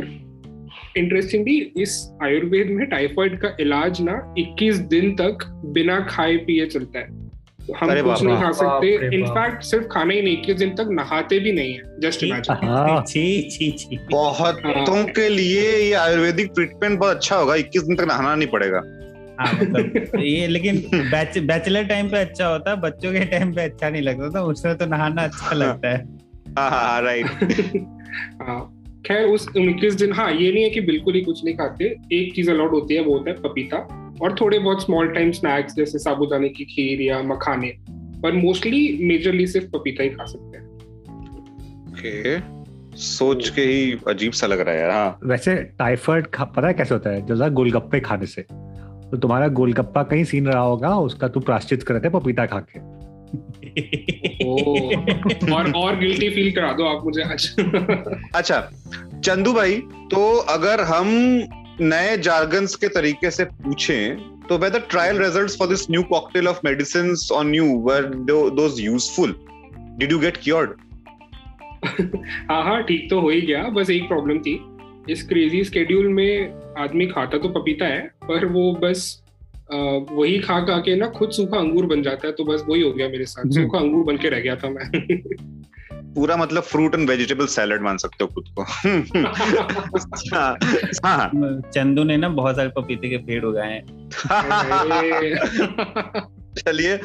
इंटरेस्टिंगली 0.98 1.72
इस 1.78 2.14
आयुर्वेद 2.24 2.68
में 2.68 2.90
टाइफाइड 2.90 3.40
का 3.40 3.58
इलाज 3.60 4.02
ना 4.02 4.34
21 4.40 4.76
दिन 4.76 5.16
तक 5.16 5.62
बिना 5.66 6.00
खाए 6.10 6.38
पिए 6.38 6.66
चलता 6.66 7.00
है। 7.00 7.22
तो 7.68 7.74
हम 7.74 8.02
कुछ 8.02 8.24
नहीं 8.24 8.38
खा 8.38 8.52
सकते। 8.52 9.16
इनफैक्ट 9.16 9.64
सिर्फ़ 9.64 9.86
खाना 9.86 10.14
ही 10.14 10.22
नहीं 10.22 10.42
21 10.42 10.58
दिन 10.58 10.70
तक 10.70 10.88
नहाते 10.90 11.40
भी 11.40 11.52
नहीं 11.52 11.74
है। 11.74 12.00
जस्ट 12.00 12.24
इमेजिन 12.24 12.56
हाँ। 12.56 13.04
बहुतों 14.12 15.04
के 15.04 15.30
लिए 15.30 15.78
ये 15.78 15.94
आयुर्वेदिक 15.94 16.52
ट्रीटमेंट 16.56 17.00
बहुत 17.00 17.16
अच्छा 17.16 17.36
होगा। 17.36 17.56
21 17.56 17.84
दिन 17.84 17.96
तक 17.96 18.04
नहाना 18.04 18.36
नहीं 18.36 18.48
पड़ेगा। 18.48 18.82
हाँ 19.40 19.54
मतलब 19.54 20.12
ये 20.20 20.48
लेकिन 20.48 20.78
बैच, 20.94 21.38
बैचलर 21.38 21.84
टाइम 21.84 22.10
पे 22.10 22.18
अच्छा 22.18 22.48
होता 22.48 22.72
है 22.72 22.82
बच्चों 22.82 23.14
के 23.14 23.20
टाइम 23.20 23.54
पे 23.54 23.62
अच्छा 23.62 23.90
नहीं 23.90 24.02
लगता 24.02 24.30
था 24.30 24.44
उसमें 24.44 24.78
तो 24.78 24.86
नहाना 24.86 25.24
अच्छा 25.24 25.56
लगता 25.56 25.90
है। 25.90 26.06
हाँ 26.60 26.70
हाँ 26.70 27.02
राइट 27.02 27.26
हाँ। 28.42 28.81
खैर 29.06 29.26
उस 29.26 29.48
उनतीस 29.58 29.94
दिन 29.94 30.14
हाँ 30.14 30.32
ये 30.32 30.52
नहीं 30.52 30.64
है 30.64 30.70
कि 30.70 30.82
बिल्कुल 30.82 31.14
ही 31.14 31.22
कुछ 31.22 31.44
नहीं 31.46 31.56
खाते। 31.56 31.86
एक 32.14 32.34
चीज़ 32.36 32.52
अलाउड 32.52 32.72
होती 32.72 32.96
है 32.96 33.02
वो 33.02 33.14
होता 33.14 33.30
है 33.30 33.36
पपीता 33.36 33.78
और 34.22 34.36
थोड़े 34.42 34.60
बहुत 34.60 34.84
स्मॉल 34.84 35.08
टाइम 35.08 35.32
स्नैक्स 35.32 35.76
जैसे 35.76 36.00
साबुदाने 36.00 36.50
की 36.50 36.66
खीर 36.66 37.02
या 37.02 37.22
मखाने। 37.24 37.74
पर 38.22 38.34
मोस्टली 38.34 38.98
मेजरली 39.02 39.48
सिर्फ़ 39.48 39.68
पपीता 39.68 40.04
ही 40.04 40.10
खा 40.10 40.26
सकते 40.26 40.58
हैं। 40.58 40.66
ओके 41.88 42.40
सोच 42.98 43.50
के 43.50 43.62
ही 43.62 43.98
अजीब 44.08 44.32
सा 44.32 44.48
लग 44.48 44.60
रहा 44.60 44.76
है 44.76 44.92
हाँ। 44.92 45.20
वैसे 45.24 45.56
टाइफाइड 45.80 46.28
पता 46.36 46.68
है 46.68 46.74
कैसे 46.74 46.94
होता 46.94 47.10
है? 47.10 47.26
जैसा 47.26 47.48
गोलगप्पे 47.50 48.00
खाने 48.00 48.26
से 48.26 48.42
तो 48.42 49.18
तुम्हारा 49.18 49.48
गोलगप्पा 49.48 50.04
कहीं 50.04 50.24
सीन 50.24 50.48
रहा 50.48 50.62
होगा 50.62 50.96
उसका 51.00 51.28
तू 51.28 51.40
प्राश्चित 51.40 51.84
कर 51.84 51.94
रहे 51.94 52.02
थे 52.02 52.10
पपीता 52.10 52.46
खा 52.46 52.60
के। 52.60 53.61
और 55.54 55.72
और 55.76 56.00
गिल्टी 56.00 56.30
फील 56.30 56.52
करा 56.52 56.74
दो 56.74 56.86
आप 56.86 57.04
मुझे 57.04 57.22
आज। 57.22 57.56
अच्छा 58.36 58.72
चंदू 59.26 59.54
भाई 59.54 59.76
तो 60.14 60.38
अगर 60.38 60.82
हम 60.82 61.08
नए 61.82 62.18
जार्गन्स 62.18 62.76
के 62.76 62.88
तरीके 62.88 63.32
से 63.32 63.46
पूछें 63.46 64.32
तो 64.50 64.58
whether 64.58 64.82
trial 64.94 65.20
results 65.20 65.56
for 65.56 65.68
this 65.68 65.90
new 65.90 66.04
cocktail 66.04 66.48
of 66.48 66.64
medicines 66.64 67.32
on 67.32 67.54
you 67.54 67.68
were 67.90 68.10
those 68.60 68.80
useful? 68.82 69.34
Did 69.98 70.12
you 70.12 70.20
get 70.22 70.42
cured? 70.42 70.74
हाँ 72.50 72.64
हाँ 72.64 72.84
ठीक 72.84 73.10
तो 73.10 73.20
हो 73.22 73.30
ही 73.30 73.42
गया 73.42 73.64
बस 73.64 73.90
एक 73.90 74.08
प्रॉब्लम 74.08 74.40
थी। 74.40 74.66
इस 75.10 75.28
क्रेजी 75.28 75.64
स्केड्यूल 75.64 76.08
में 76.08 76.54
आदमी 76.78 77.06
खाता 77.06 77.38
तो 77.38 77.50
पपीता 77.50 77.86
है 77.86 78.02
पर 78.02 78.46
वो 78.46 78.74
बस 78.74 79.24
वही 80.12 80.40
खा 80.40 80.60
खा 80.60 80.78
के 80.78 80.96
ना 80.96 81.08
खुद 81.08 81.32
सूखा 81.32 81.58
अंगूर 81.58 81.86
बन 81.86 82.04
जाता 82.04 82.28
है 82.28 82.34
तो 82.34 82.44
बस 82.44 82.64
वही 82.70 82.82
हो 82.82 82.92
गया 82.92 83.10
मेरे 83.10 83.26
साथ। 83.26 83.42
हम्म। 83.42 83.54
सूखा 83.54 83.80
अंगूर 83.80 84.04
बन 84.04 84.18
के 84.18 84.30
रह 84.30 84.40
गया 84.40 84.56
था 84.56 84.70
मैं। 84.70 84.92
पूरा 86.14 86.38
मतलब 86.38 86.64
फ्रूट 86.64 86.96
एंड 86.96 87.10
वेजिटेबल 87.10 87.46
सैलड 87.46 87.82
मान 87.82 87.98
सकते 87.98 88.24
हो 88.24 88.28
खुद 88.28 88.46
को। 88.60 88.64
हाँ 90.36 90.58
हाँ। 91.06 91.32
चंदू 91.74 92.04
ने 92.04 92.18
ना 92.18 92.30
बहुत 92.30 92.56
सारे 92.56 92.70
पपीते 92.70 93.10
के 93.10 93.18
पेड़ 93.18 93.46
उगाए 93.46 93.72
हैं। 93.72 94.12
चलिए 96.58 96.98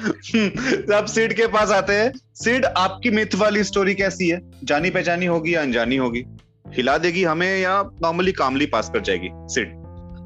अब 0.97 1.07
सीड 1.09 1.33
के 1.33 1.47
पास 1.47 1.71
आते 1.71 1.93
हैं। 1.93 2.13
सीड 2.35 2.65
आपकी 2.65 3.11
मिथ 3.11 3.27
वाली 3.37 3.65
स्टोरी 3.65 3.95
कैसी 3.95 4.29
है? 4.29 4.51
जानी 4.65 4.91
पहचानी 4.91 5.27
होगी 5.27 5.55
या 5.55 5.63
अनजानी 5.63 5.97
होगी? 5.97 6.25
हिला 6.69 6.99
देगी 6.99 7.25
हमें 7.25 7.59
या 7.59 7.91
नॉर्मली 8.03 8.33
कामली 8.33 8.67
पास 8.67 8.91
कर 8.91 9.01
जाएगी? 9.01 9.29
सीड। 9.35 9.83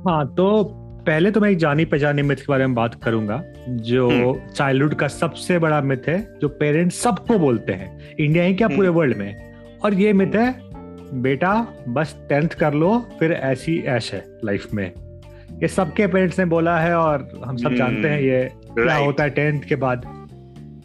हाँ 0.08 0.26
तो 0.26 0.76
पहले 1.00 1.30
तो 1.30 1.40
मैं 1.40 1.50
एक 1.50 1.58
जानी 1.58 1.84
पहचानी 1.84 2.22
मिथ 2.22 2.36
के 2.36 2.44
बारे 2.48 2.66
में 2.66 2.74
बात 2.74 2.94
करूँगा 3.02 3.42
जो 3.68 4.08
हम्म। 4.08 4.52
चाइल्डहुड 4.52 4.94
का 4.94 5.08
सबसे 5.08 5.58
बड़ा 5.58 5.80
मिथ 5.82 6.08
है 6.08 6.18
जो 6.40 6.48
पेरेंट्स 6.56 7.00
सबको 7.02 7.38
बोलते 7.38 7.72
हैं 7.72 8.16
इंडिया 8.16 8.44
ही 8.44 8.54
क्या 8.54 8.68
पूरे 8.68 8.88
हम्म। 8.88 8.98
वर्ल्ड 8.98 9.16
में 9.16 9.78
और 9.80 9.94
ये 9.94 10.12
मिथ 10.12 10.34
है 10.34 10.52
बेटा 11.22 11.54
बस 11.88 12.16
टेंथ 12.28 12.48
कर 12.58 12.74
लो 12.74 12.98
फिर 13.18 13.32
ऐसी 13.32 13.78
ऐश 13.88 14.12
है 14.14 14.24
लाइफ 14.44 14.72
में 14.72 14.86
ये 15.52 15.68
सबके 15.68 16.06
पेरेंट्स 16.06 16.38
ने 16.38 16.44
बोला 16.46 16.78
है 16.78 16.94
और 16.96 17.28
हम 17.44 17.56
सब 17.56 17.66
हम्म। 17.66 17.76
जानते 17.76 18.08
हैं 18.08 18.20
ये 18.20 18.48
क्या 18.74 18.96
होता 18.96 19.22
है 19.22 19.30
टेंथ 19.30 19.62
के 19.62 19.76
बाद 19.78 20.04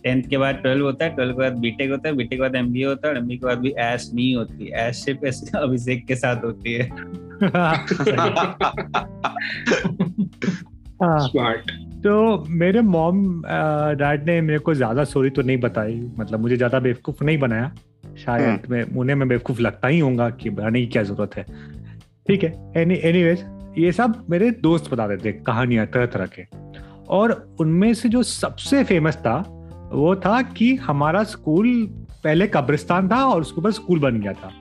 टेंथ 0.05 0.23
के 0.23 0.37
बाद 0.37 0.55
ट्वेल्व 0.55 0.85
होता 0.85 1.05
है 1.05 1.15
ट्वेल्व 1.15 1.33
के 1.33 1.39
बाद 1.39 1.57
बीटेक 1.59 1.91
होता 1.91 2.09
है 2.09 2.15
बीटेक 2.15 2.39
के 2.39 2.41
बाद 2.41 2.55
एमबीए 2.55 2.85
होता 2.85 3.07
है 3.07 3.13
और 3.13 3.19
एमबीए 3.19 3.37
के 3.37 3.45
बाद 3.45 3.59
भी 3.59 3.73
एस 3.77 4.11
नहीं 4.15 4.35
होती 4.35 4.67
ऐश 4.67 4.95
सिर्फ़ 4.97 5.25
ऐसे 5.25 5.57
अभिषेक 5.57 6.05
के 6.07 6.15
साथ 6.15 6.43
होती 6.43 6.73
है। 6.73 6.89
हाँ। 11.01 11.19
स्मार्ट 11.19 11.71
तो 12.03 12.45
मेरे 12.49 12.81
मॉम 12.81 13.41
डैड 13.97 14.25
ने 14.25 14.41
मेरे 14.41 14.59
को 14.59 14.73
ज़्यादा 14.73 15.03
स्टोरी 15.03 15.29
तो 15.29 15.41
नहीं 15.41 15.57
बताई। 15.57 15.95
मतलब 16.19 16.39
मुझे 16.39 16.57
ज़्यादा 16.57 16.79
बेवकूफ़ 16.79 17.23
नहीं 17.23 17.37
बनाया। 17.37 17.71
शायद 18.17 18.67
मैं 18.69 18.83
उन्हें 18.97 19.15
मैं 19.15 19.27
बेवकूफ़ 19.27 19.61
लगता 19.61 19.87
ही 19.87 19.99
होगा 19.99 20.29
कि 20.29 20.49
बनाने 20.49 20.81
की 20.81 20.87
क्या 20.87 21.03
ज़रूरत 21.03 21.35
है। 21.37 21.43
ठीक 22.27 22.43
है 22.43 22.51
एनी 22.77 22.95
एनीवेज 23.03 23.45
ये 23.77 23.91
सब 23.91 24.25
मेरे 24.29 24.51
दोस्त 24.51 24.91
बताते 24.91 25.17
थे 25.17 25.31
कहानियाँ 25.31 25.85
तरह 25.85 26.05
तरह 26.05 26.25
के। 26.25 26.43
और 27.07 27.55
उनमें 27.59 27.93
से 27.93 28.09
जो 28.09 28.23
सबसे 28.23 28.83
फ़ेमस 28.83 29.15
था 29.15 29.54
वो 29.95 30.15
था 30.15 30.41
कि 30.41 30.75
हमारा 30.75 31.23
स्कूल 31.23 31.87
पहले 32.23 32.47
कब्रिस्तान 32.47 33.09
था 33.09 33.25
और 33.25 33.41
उसके 33.41 33.61
ऊपर 33.61 33.71
स्कूल 33.71 33.99
बन 33.99 34.19
गया 34.19 34.33
था। 34.33 34.51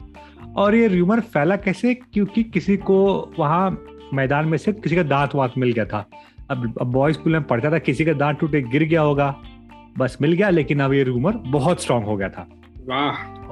और 0.57 0.75
ये 0.75 0.89
र्यूमर 0.89 1.21
फैला 1.21 1.57
कैसे? 1.57 1.95
क्योंकि 1.95 2.43
किसी 2.43 2.77
को 2.77 3.31
वहाँ 3.39 3.85
मैदान 4.15 4.49
में 4.49 4.59
से 4.59 4.73
किसी 4.73 4.97
का 4.97 5.03
दांत 5.03 5.35
वात 5.35 5.53
मिल 5.59 5.73
गया 5.73 5.85
था। 5.85 6.07
अब 6.51 6.79
अब 6.81 6.87
बॉयज़ 6.87 7.17
स्कूल 7.17 7.33
में 7.33 7.43
पढ़ता 7.43 7.71
था, 7.71 7.79
किसी 7.79 8.05
का 8.05 8.13
दांत 8.13 8.39
टूटे 8.39 8.63
गिर 8.63 8.83
गया 8.83 9.01
होगा। 9.01 9.37
बस 9.99 10.19
मिल 10.21 10.33
गया, 10.33 10.51
लेकिन 10.51 10.81
अब 10.81 10.93
ये 10.93 11.03
रूमर 11.03 11.33
बहुत 11.33 11.83
स्ट्रांग 11.83 12.05
हो 12.05 12.17
गया 12.17 12.29
था। 12.29 12.49
वाह। 12.89 13.44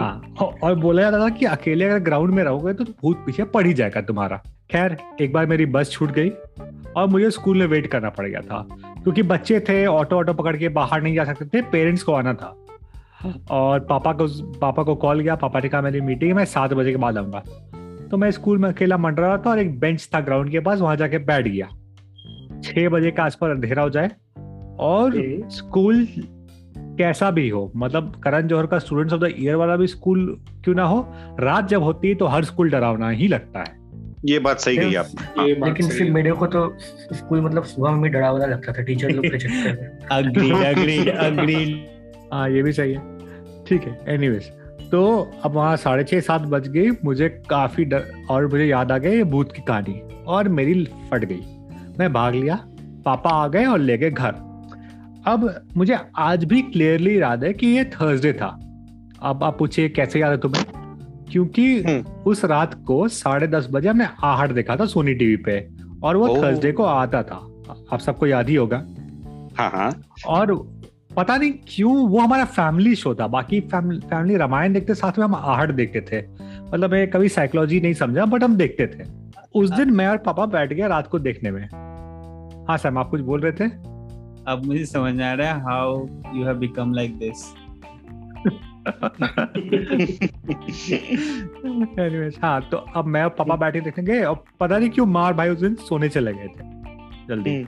हाँ। 0.00 0.34
और 0.62 0.74
बोला 0.74 1.02
जाता 1.02 1.18
था 1.20 1.28
कि 1.28 1.46
अकेले 1.46 1.84
अगर 1.84 1.98
ग्राउंड 1.98 2.34
में 2.34 2.42
रहोगे 2.44 2.72
तो 2.72 2.84
भूत 2.84 3.16
पीछे 3.16 3.44
पड़ 3.44 3.66
ही 3.66 3.72
जाएगा 3.74 4.00
तुम्हारा। 4.00 4.36
खैर 4.70 4.96
एक 5.20 5.32
बार 5.32 5.46
मेरी 5.46 5.66
बस 5.66 5.90
छूट 5.90 6.10
गई 6.10 6.28
और 6.96 7.06
मुझे 7.06 7.30
स्कूल 7.30 7.58
में 7.58 7.66
वेट 7.66 7.86
करना 7.86 8.08
पड़ 8.08 8.26
गया 8.26 8.40
था। 8.40 8.66
क्योंकि 9.02 9.22
बच्चे 9.22 9.60
थे 9.60 9.86
ऑटो 9.86 10.16
ऑटो 10.16 10.34
पकड़ 10.34 10.56
के 10.56 10.68
बाहर 10.68 11.02
नहीं 11.02 11.14
जा 11.14 11.24
सकते 11.24 11.44
थे 11.44 11.62
पेरेंट्स 11.62 12.02
को 12.02 12.12
आना 12.12 12.34
था। 12.34 12.64
और 13.50 13.80
पापा 13.80 14.12
को 14.12 14.26
पापा 14.60 14.82
को 14.82 14.94
कॉल 14.94 15.20
गया 15.20 15.34
पापा 15.34 15.60
ने 15.60 15.68
कहा 15.68 15.80
मेरी 15.80 16.00
मीटिंग 16.00 16.30
है 16.30 16.36
मैं 16.36 16.44
सात 16.44 16.72
बजे 16.72 16.90
के 16.90 16.96
बाद 16.96 17.18
आऊँगा। 17.18 17.42
तो 18.10 18.16
मैं 18.16 18.30
स्कूल 18.30 18.58
में 18.58 18.68
अकेला 18.68 18.96
मंड 18.96 19.20
रहा 19.20 19.36
था 19.36 19.50
और 19.50 19.58
एक 19.58 19.78
बेंच 19.80 20.08
था 20.14 20.20
ग्राउंड 20.20 20.50
के 20.50 20.60
पास 20.60 20.80
वहाँ 20.80 20.96
जाके 20.96 21.18
बैठ 21.18 21.48
गया। 21.48 21.68
छह 22.64 22.88
बजे 22.88 23.10
के 23.10 23.22
आसपास 23.22 23.50
अंधेरा 23.50 23.82
हो 23.82 23.90
जाए 23.90 24.10
और। 24.78 25.12
स्कूल 25.50 26.06
कैसा 26.98 27.30
भी 27.30 27.48
हो 27.48 27.70
मतलब 27.76 28.12
करण 28.24 28.48
जौहर 28.48 28.66
का 28.66 28.78
स्टूडेंट्स 28.78 29.14
ऑफ़ 29.14 29.20
द 29.20 29.32
ईयर 29.38 29.54
वाला 29.54 29.76
भी 29.76 29.86
स्कूल 29.86 30.26
क्यों 30.64 30.74
ना 30.74 30.84
हो 30.84 31.00
रात 31.40 31.68
जब 31.68 31.82
होती 31.82 32.08
है 32.08 32.14
तो 32.14 32.26
हर 32.26 32.44
स्कूल 32.44 32.70
डरावना 32.70 33.10
ही 33.10 33.28
लगता 33.28 33.60
है। 33.60 33.76
ये 34.24 34.38
बात 34.38 34.60
सही 34.60 34.76
कही 34.76 34.94
आप 34.94 35.06
लेकिन 35.38 35.88
सही 35.88 35.98
फिर 35.98 36.10
मेरे 36.10 36.32
को 36.32 36.46
तो 36.46 36.62
स्कूल 36.80 37.40
मतलब 37.40 37.64
सुबह 37.64 37.90
में 37.90 38.00
भी 38.02 38.08
डरावना 38.08 38.46
लगता 38.46 38.72
था 38.72 38.82
टीचर 38.82 39.10
लोग 39.10 39.24
के 39.24 39.38
चक्कर 39.38 39.80
में। 39.80 39.88
अग्रीड 40.12 40.54
अग्रीड 40.54 41.08
अग्रीड 41.08 41.76
हाँ 42.32 42.48
ये 42.50 42.62
भी 42.62 42.72
सही 42.72 42.92
है। 42.92 43.64
ठीक 43.66 43.82
है 43.82 43.98
एनीवेज 44.08 44.50
तो 44.90 45.06
अब 45.44 45.52
वहाँ 45.52 45.76
साढ़े 45.76 46.04
छः 46.04 46.20
सात 46.20 46.42
बज 46.48 46.68
गई 46.68 46.90
मुझे 47.04 47.28
काफ़ी 47.50 47.84
डर 47.84 48.04
और 48.30 48.46
मुझे 48.46 48.64
याद 48.64 48.92
आ 48.92 48.98
गया 48.98 49.12
ये 49.12 49.24
भूत 49.26 49.52
की 49.52 49.62
कहानी 49.62 50.00
और 50.26 50.48
मेरी 50.50 50.84
फट 51.10 51.24
गई। 51.24 51.40
मैं 51.98 52.12
भाग 52.12 52.34
लिया 52.34 52.58
पापा 53.04 53.30
आ 53.32 53.46
गए 53.48 53.64
और 53.64 53.78
ले 53.78 53.96
गए 53.98 54.10
घर। 54.10 54.34
अब 55.28 55.68
मुझे 55.76 55.98
आज 56.16 56.44
भी 56.44 56.62
क्लियरली 56.62 57.20
याद 57.20 57.44
है 57.44 57.52
कि 57.52 57.66
ये 57.66 57.84
थर्सडे 57.84 58.32
था। 58.32 58.46
अब 59.22 59.44
आप 59.44 59.58
पूछिए 59.58 59.88
कैसे 59.88 60.20
याद 60.20 60.30
है 60.30 60.38
तुम्हें? 60.38 60.64
क्योंकि 61.30 61.82
हम्म। 61.82 62.04
उस 62.26 62.44
रात 62.44 62.84
को 62.84 63.08
साढ़े 63.08 63.46
दस 63.46 63.68
बजे 63.70 63.88
हमने 63.88 64.06
आहट 64.24 64.50
देखा 64.50 64.76
था 64.76 64.86
सोनी 64.86 65.14
टीवी 65.14 65.36
पे 65.36 65.68
और 66.02 66.16
वो 66.16 66.42
थर्सडे 66.42 66.72
को 66.72 66.82
आता 66.82 67.22
था। 67.22 67.62
आप 67.92 67.98
सबको 67.98 68.26
याद 68.26 68.48
ही 68.48 68.54
होगा। 68.54 68.76
हाँ 69.58 69.70
हाँ। 69.70 70.02
और 70.26 70.70
पता 71.16 71.36
नहीं 71.36 71.52
क्यों 71.68 72.08
वो 72.08 72.18
हमारा 72.18 72.44
फैमिली 72.44 72.94
शो 72.94 73.14
था। 73.14 73.26
बाकी 73.26 73.60
फैमिली 73.60 74.00
फैमिली 74.00 74.36
रामायण 74.36 74.72
देखते 74.72 74.94
साथ 74.94 75.18
में 75.18 75.24
हम 75.24 75.34
आहट 75.34 75.70
देखते 75.70 76.00
थे। 76.00 76.26
मतलब 76.74 76.90
मैं 76.90 77.10
कभी 77.10 77.28
साइकोलॉजी 77.28 77.80
नहीं 77.80 77.94
समझा 77.94 78.24
बट 78.24 78.44
हम 78.44 78.56
देखते 78.56 78.86
थे। 78.86 79.08
उस 79.54 79.70
दिन 79.70 79.90
मैं 79.90 80.08
और 80.08 80.16
पापा 80.16 80.46
बैठ 80.46 80.72
गया 80.72 80.86
रात 80.86 81.06
को 81.06 81.18
देखने 81.18 81.50
में। 81.50 81.68
हाँ 82.68 82.76
सर 82.76 82.96
आप 82.98 83.10
कुछ 83.10 83.20
बोल 83.20 83.40
रहे 83.40 83.52
थे? 83.52 83.97
अब 84.46 84.64
मुझे 84.64 84.86
समझ 84.86 85.14
में 85.14 85.24
आ 85.24 85.32
रहा 85.32 85.52
है 85.52 85.60
how 85.60 86.06
you 86.34 86.44
have 86.44 86.54
become 86.54 86.94
like 86.94 87.18
this 87.18 87.54
हाँ 92.42 92.68
तो 92.70 92.76
अब 92.76 93.04
मैं 93.04 93.22
और 93.22 93.28
पापा 93.28 93.56
बैठे 93.56 93.80
देखने 93.80 94.04
गए 94.04 94.22
और 94.22 94.44
पता 94.60 94.78
नहीं 94.78 94.90
क्यों 94.90 95.06
मार 95.06 95.34
भाई 95.34 95.48
उस 95.48 95.60
दिन 95.60 95.74
सोने 95.74 96.08
चले 96.08 96.32
गए 96.32 96.46
थे 96.46 96.78
जल्दी। 97.28 97.64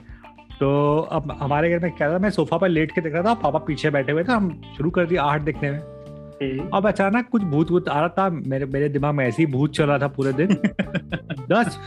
तो 0.59 0.97
अब 1.11 1.37
हमारे 1.41 1.69
घर 1.69 1.79
में 1.79 1.91
क्या 1.91 2.13
था 2.13 2.17
मैं 2.17 2.29
सोफा 2.29 2.57
पर 2.57 2.69
लेट 2.69 2.91
के 2.91 3.01
देख 3.01 3.13
रहा 3.13 3.23
था 3.23 3.33
पापा 3.33 3.59
पीछे 3.59 3.89
बैठे 3.89 4.11
हुए 4.11 4.23
थे 4.23 4.31
हम 4.31 4.61
शुरू 4.77 4.89
कर 4.89 5.05
दिया 5.05 5.23
आहट 5.23 5.41
देखने 5.41 5.71
में। 5.71 5.79
हम्म। 5.79 6.69
अब 6.73 6.87
अचानक 6.87 7.29
कुछ 7.29 7.41
भूत 7.41 7.69
भूत 7.69 7.89
आ 7.89 7.99
रहा 7.99 8.09
था 8.09 8.29
मेरे 8.29 8.65
मेरे 8.65 8.89
दिमाग 8.89 9.15
में 9.15 9.27
ऐसे 9.27 9.43
ही 9.43 9.51
भूत 9.51 9.73
चल 9.73 9.85
रहा 9.85 9.99
था 9.99 10.07
पूरे 10.07 10.33
दिन। 10.33 10.47
दस 11.51 11.79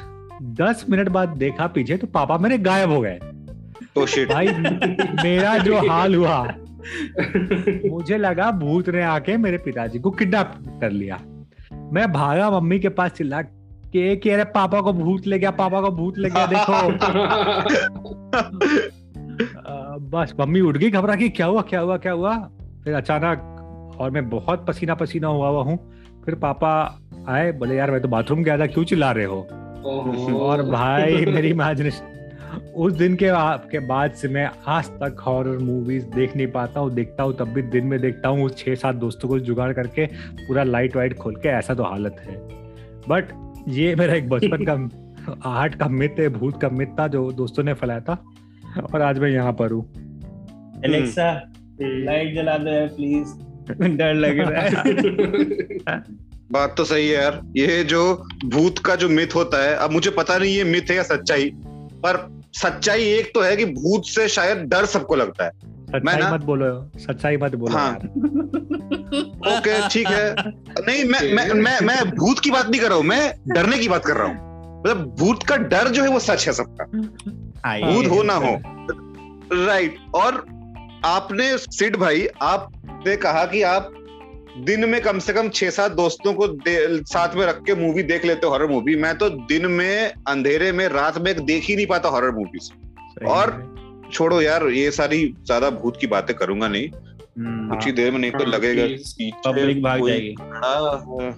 दस 0.43 0.87
मिनट 0.91 1.09
बाद 1.09 1.29
देखा 1.29 1.67
पीछे 1.67 1.97
तो 1.97 2.07
पापा 2.07 2.39
मेरे 2.39 2.59
गायब 2.59 2.91
हो 2.91 3.01
गए। 3.01 3.19
ओ 3.99 4.07
शिट 4.07 4.33
भाई 4.33 4.47
मेरा 5.25 5.59
जो 5.59 5.77
हाल 5.89 6.15
हुआ 6.15 6.43
मुझे 7.91 8.19
लगा 8.19 8.51
भूत 8.51 8.89
ने 8.89 9.03
आके 9.03 9.37
मेरे 9.37 9.59
पिताजी 9.59 9.99
को 9.99 10.11
किडनैप 10.11 10.53
कर 10.81 10.91
लिया। 10.91 11.19
मैं 11.93 12.13
भागा 12.13 12.51
मम्मी 12.51 12.79
के 12.81 12.89
पास 12.89 13.11
चिल्ला 13.11 13.43
के 13.43 14.17
कि 14.17 14.31
अरे 14.31 14.45
पापा 14.45 14.81
को 14.81 14.93
भूत 14.93 15.27
ले 15.27 15.39
गया 15.39 15.51
पापा 15.51 15.81
को 15.81 15.91
भूत 15.91 16.19
ले 16.19 16.31
गया 16.31 16.47
देखो। 16.47 16.91
बस 20.11 20.35
मम्मी 20.41 20.61
उठ 20.61 20.77
गई 20.77 20.91
घबरा 20.91 21.17
के 21.17 21.29
क्या 21.29 21.47
हुआ 21.47 21.63
क्या 21.63 21.81
हुआ 21.81 21.97
क्या 21.97 22.13
हुआ? 22.13 22.37
फिर 22.85 22.95
अचानक 22.95 23.97
और 24.01 24.11
मैं 24.11 24.31
बहुत 24.31 24.67
पसीना 24.67 24.95
पसीना 24.95 25.29
हुआ 25.29 25.49
हुआ 25.49 25.63
हूँ। 25.63 25.79
फिर 26.25 26.35
पापा 26.35 27.01
आए 27.29 27.53
बोले 27.53 27.77
यार 27.77 27.91
मैं 27.91 28.03
तो 28.03 28.09
बाथरूम 28.09 28.43
गया 28.43 28.59
था 28.59 28.67
क्यों 28.67 28.85
चिल्ला 28.85 29.13
रहे 29.13 29.25
हो? 29.25 29.47
और 30.39 30.63
भाई 30.63 31.27
मेरी 31.27 31.49
इमेजिनेशन 31.57 32.14
उस 32.77 32.93
दिन 32.93 33.15
के 33.17 33.29
आ- 33.29 33.57
के 33.57 33.79
बाद 33.79 34.13
से 34.13 34.29
मैं 34.29 34.49
आज 34.67 34.87
तक 35.01 35.21
हॉरर 35.27 35.59
मूवीज़ 35.59 36.05
देख 36.05 36.37
नहीं 36.37 36.47
पाता 36.47 36.81
हूँ 36.81 36.91
देखता 36.95 37.23
हूँ 37.23 37.37
तब 37.37 37.49
भी 37.49 37.63
दिन 37.63 37.87
में 37.87 38.01
देखता 38.01 38.29
हूँ 38.29 38.49
छह 38.51 38.75
सात 38.75 38.95
दोस्तों 38.95 39.29
को 39.29 39.39
जुगाड़ 39.39 39.73
करके 39.73 40.07
पूरा 40.47 40.63
लाइट 40.63 40.97
वाइट 40.97 41.17
खोल 41.19 41.35
के 41.37 41.49
ऐसा 41.49 41.75
तो 41.75 41.83
हालत 41.83 42.17
है। 42.21 42.37
बट 43.09 43.33
ये 43.69 43.95
मेरा 43.97 44.15
एक 44.15 44.29
बचपन 44.29 44.65
का 44.65 44.75
आहट 45.51 45.75
का 45.75 45.89
मिथ 45.89 46.19
है 46.19 46.29
भूत 46.29 46.61
का 46.61 46.69
मिथ 46.69 46.87
था 46.87 47.07
जो 47.09 47.31
दोस्तों 47.33 47.63
ने 47.63 47.75
फैलाया 47.75 48.01
था 48.01 48.25
और 48.95 49.03
आज 49.03 49.19
मैं 49.19 49.31
यहाँ 49.31 49.53
पर 49.53 49.73
हूँ। 49.73 49.85
एलेक्सा 50.85 51.31
हम्म। 51.31 52.05
लाइट 52.05 52.35
जला 52.35 52.57
दो 52.59 52.71
यार 52.71 52.87
प्लीज़ 52.89 53.35
डर 53.97 54.15
लग 54.15 54.39
रहा 54.39 54.63
है। 54.63 56.03
बात 56.53 56.75
तो 56.77 56.85
सही 56.85 57.09
है 57.09 57.15
यार 57.15 57.41
ये 57.57 57.85
जो 57.85 58.01
भूत 58.45 58.79
का 58.79 58.95
जो 58.95 59.09
मिथ 59.09 59.35
होता 59.35 59.63
है 59.65 59.75
अब 59.77 59.91
मुझे 59.91 60.11
पता 60.11 60.39
नहीं 60.39 60.55
ये 60.57 60.65
मिथ 60.65 60.91
है 60.91 60.97
या 60.97 61.03
सच्चाई 61.03 61.51
पर 62.05 62.17
सच्चाई 62.63 63.03
एक 63.03 63.35
तो 63.35 63.41
है 63.41 63.57
कि 63.57 63.65
भूत 63.65 64.03
से 64.07 64.29
शायद 64.29 64.59
डर 64.59 64.85
सबको 64.87 65.15
लगता 65.15 65.45
है। 65.45 65.51
सच्चाई 65.95 66.17
ना- 66.17 66.33
मत 66.35 66.41
बोलो 66.41 66.91
सच्चाई 66.97 67.37
मत 67.37 67.55
बोलो 67.55 67.77
हाँ। 67.77 67.93
ओके 69.59 69.89
ठीक 69.89 70.07
है। 70.07 70.35
नहीं 70.87 71.05
मैं 71.05 71.35
मैं 71.35 71.53
मैं 71.55 71.81
मैं 71.81 72.11
भूत 72.11 72.39
की 72.39 72.51
बात 72.51 72.69
नहीं 72.69 72.81
कर 72.81 72.89
रहा 72.89 72.97
हूँ 72.97 73.05
मैं 73.05 73.35
डरने 73.49 73.79
की 73.79 73.89
बात 73.89 74.05
कर 74.05 74.17
रहा 74.17 74.27
हूँ। 74.27 74.35
मतलब 74.81 75.17
भूत 75.19 75.43
का 75.43 75.57
डर 75.57 75.89
जो 75.89 76.03
है 76.03 76.09
वो 76.09 76.19
सच 76.19 76.47
है 76.47 76.53
सबका। 76.53 76.85
हाँ, 77.69 77.81
भूत 77.81 78.07
हो 78.07 78.23
ना 78.23 78.35
हो। 78.35 78.57
राइट 79.67 79.97
और 80.15 80.45
आपने 81.05 81.59
सिड 81.59 81.97
भाई 81.97 82.27
आपने 82.43 83.17
कहा 83.17 83.45
कि 83.45 83.63
आप 83.63 83.93
दिन 84.57 84.89
में 84.89 85.01
कम 85.03 85.19
से 85.19 85.33
कम 85.33 85.49
छह 85.51 85.71
सात 85.71 85.93
दोस्तों 85.93 86.33
को 86.35 86.47
साथ 87.05 87.35
में 87.37 87.45
रख 87.47 87.63
के 87.67 87.75
मूवी 87.75 88.03
देख 88.03 88.25
लेते 88.25 88.47
हो 88.47 88.53
हॉरर 88.53 88.67
मूवी 88.67 88.95
मैं 88.97 89.17
तो 89.19 89.29
दिन 89.49 89.67
में 89.71 90.13
अंधेरे 90.29 90.71
में 90.73 90.87
रात 90.89 91.19
में 91.19 91.35
देख 91.47 91.65
ही 91.65 91.77
नहीं 91.77 91.87
पाता 91.87 92.09
हॉरर 92.09 92.31
मूवीज़ 92.31 92.71
और 93.27 93.53
छोड़ो 94.13 94.41
यार 94.43 94.67
ये 94.69 94.91
सारी 94.91 95.27
ज़्यादा 95.47 95.71
भूत 95.73 95.97
की 96.01 96.07
बातें 96.07 96.35
करूँगा 96.37 96.69
नहीं। 96.69 96.89
हम्म, 96.89 97.69
कुछ 97.69 97.87
ही 97.87 97.93
देर 97.93 98.11
में 98.13 98.19
नहीं 98.19 98.31
तो 98.31 98.39
हाँ, 98.39 98.47
लगेगा। 98.47 98.85
पब्लिक 99.47 99.83
भाग 99.83 100.07
जाएगी। 100.09 100.35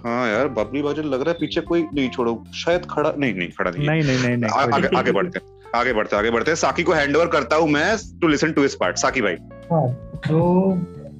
हाँ 0.03 0.27
यार 0.29 0.47
बबली 0.57 0.81
बाजू 0.81 1.01
लग 1.03 1.21
रहा 1.21 1.31
है 1.31 1.39
पीछे 1.39 1.61
कोई 1.61 1.85
नहीं 1.93 2.09
छोड़ो 2.09 2.43
शायद 2.55 2.85
खड़ा 2.89 3.13
नहीं 3.17 3.33
नहीं 3.33 3.47
खड़ा 3.49 3.71
नहीं 3.71 3.87
नहीं 3.87 4.03
नहीं 4.03 4.17
नहीं 4.17 4.37
नहीं 4.37 4.73
आगे 4.73 4.97
आगे 4.97 5.11
बढ़ते 5.11 5.39
आगे 5.77 5.93
बढ़ते 5.93 6.15
आगे 6.15 6.31
बढ़ते 6.31 6.55
साकी 6.55 6.83
को 6.83 6.93
हैंड 6.93 7.15
ओवर 7.15 7.27
करता 7.29 7.55
हूँ 7.55 7.69
मैं 7.69 7.95
to 8.21 8.27
listen 8.27 8.51
to 8.51 8.61
his 8.61 8.75
part 8.79 8.97
साकी 8.97 9.21
भाई। 9.21 9.35
हाँ 9.71 9.87
तो 10.27 10.77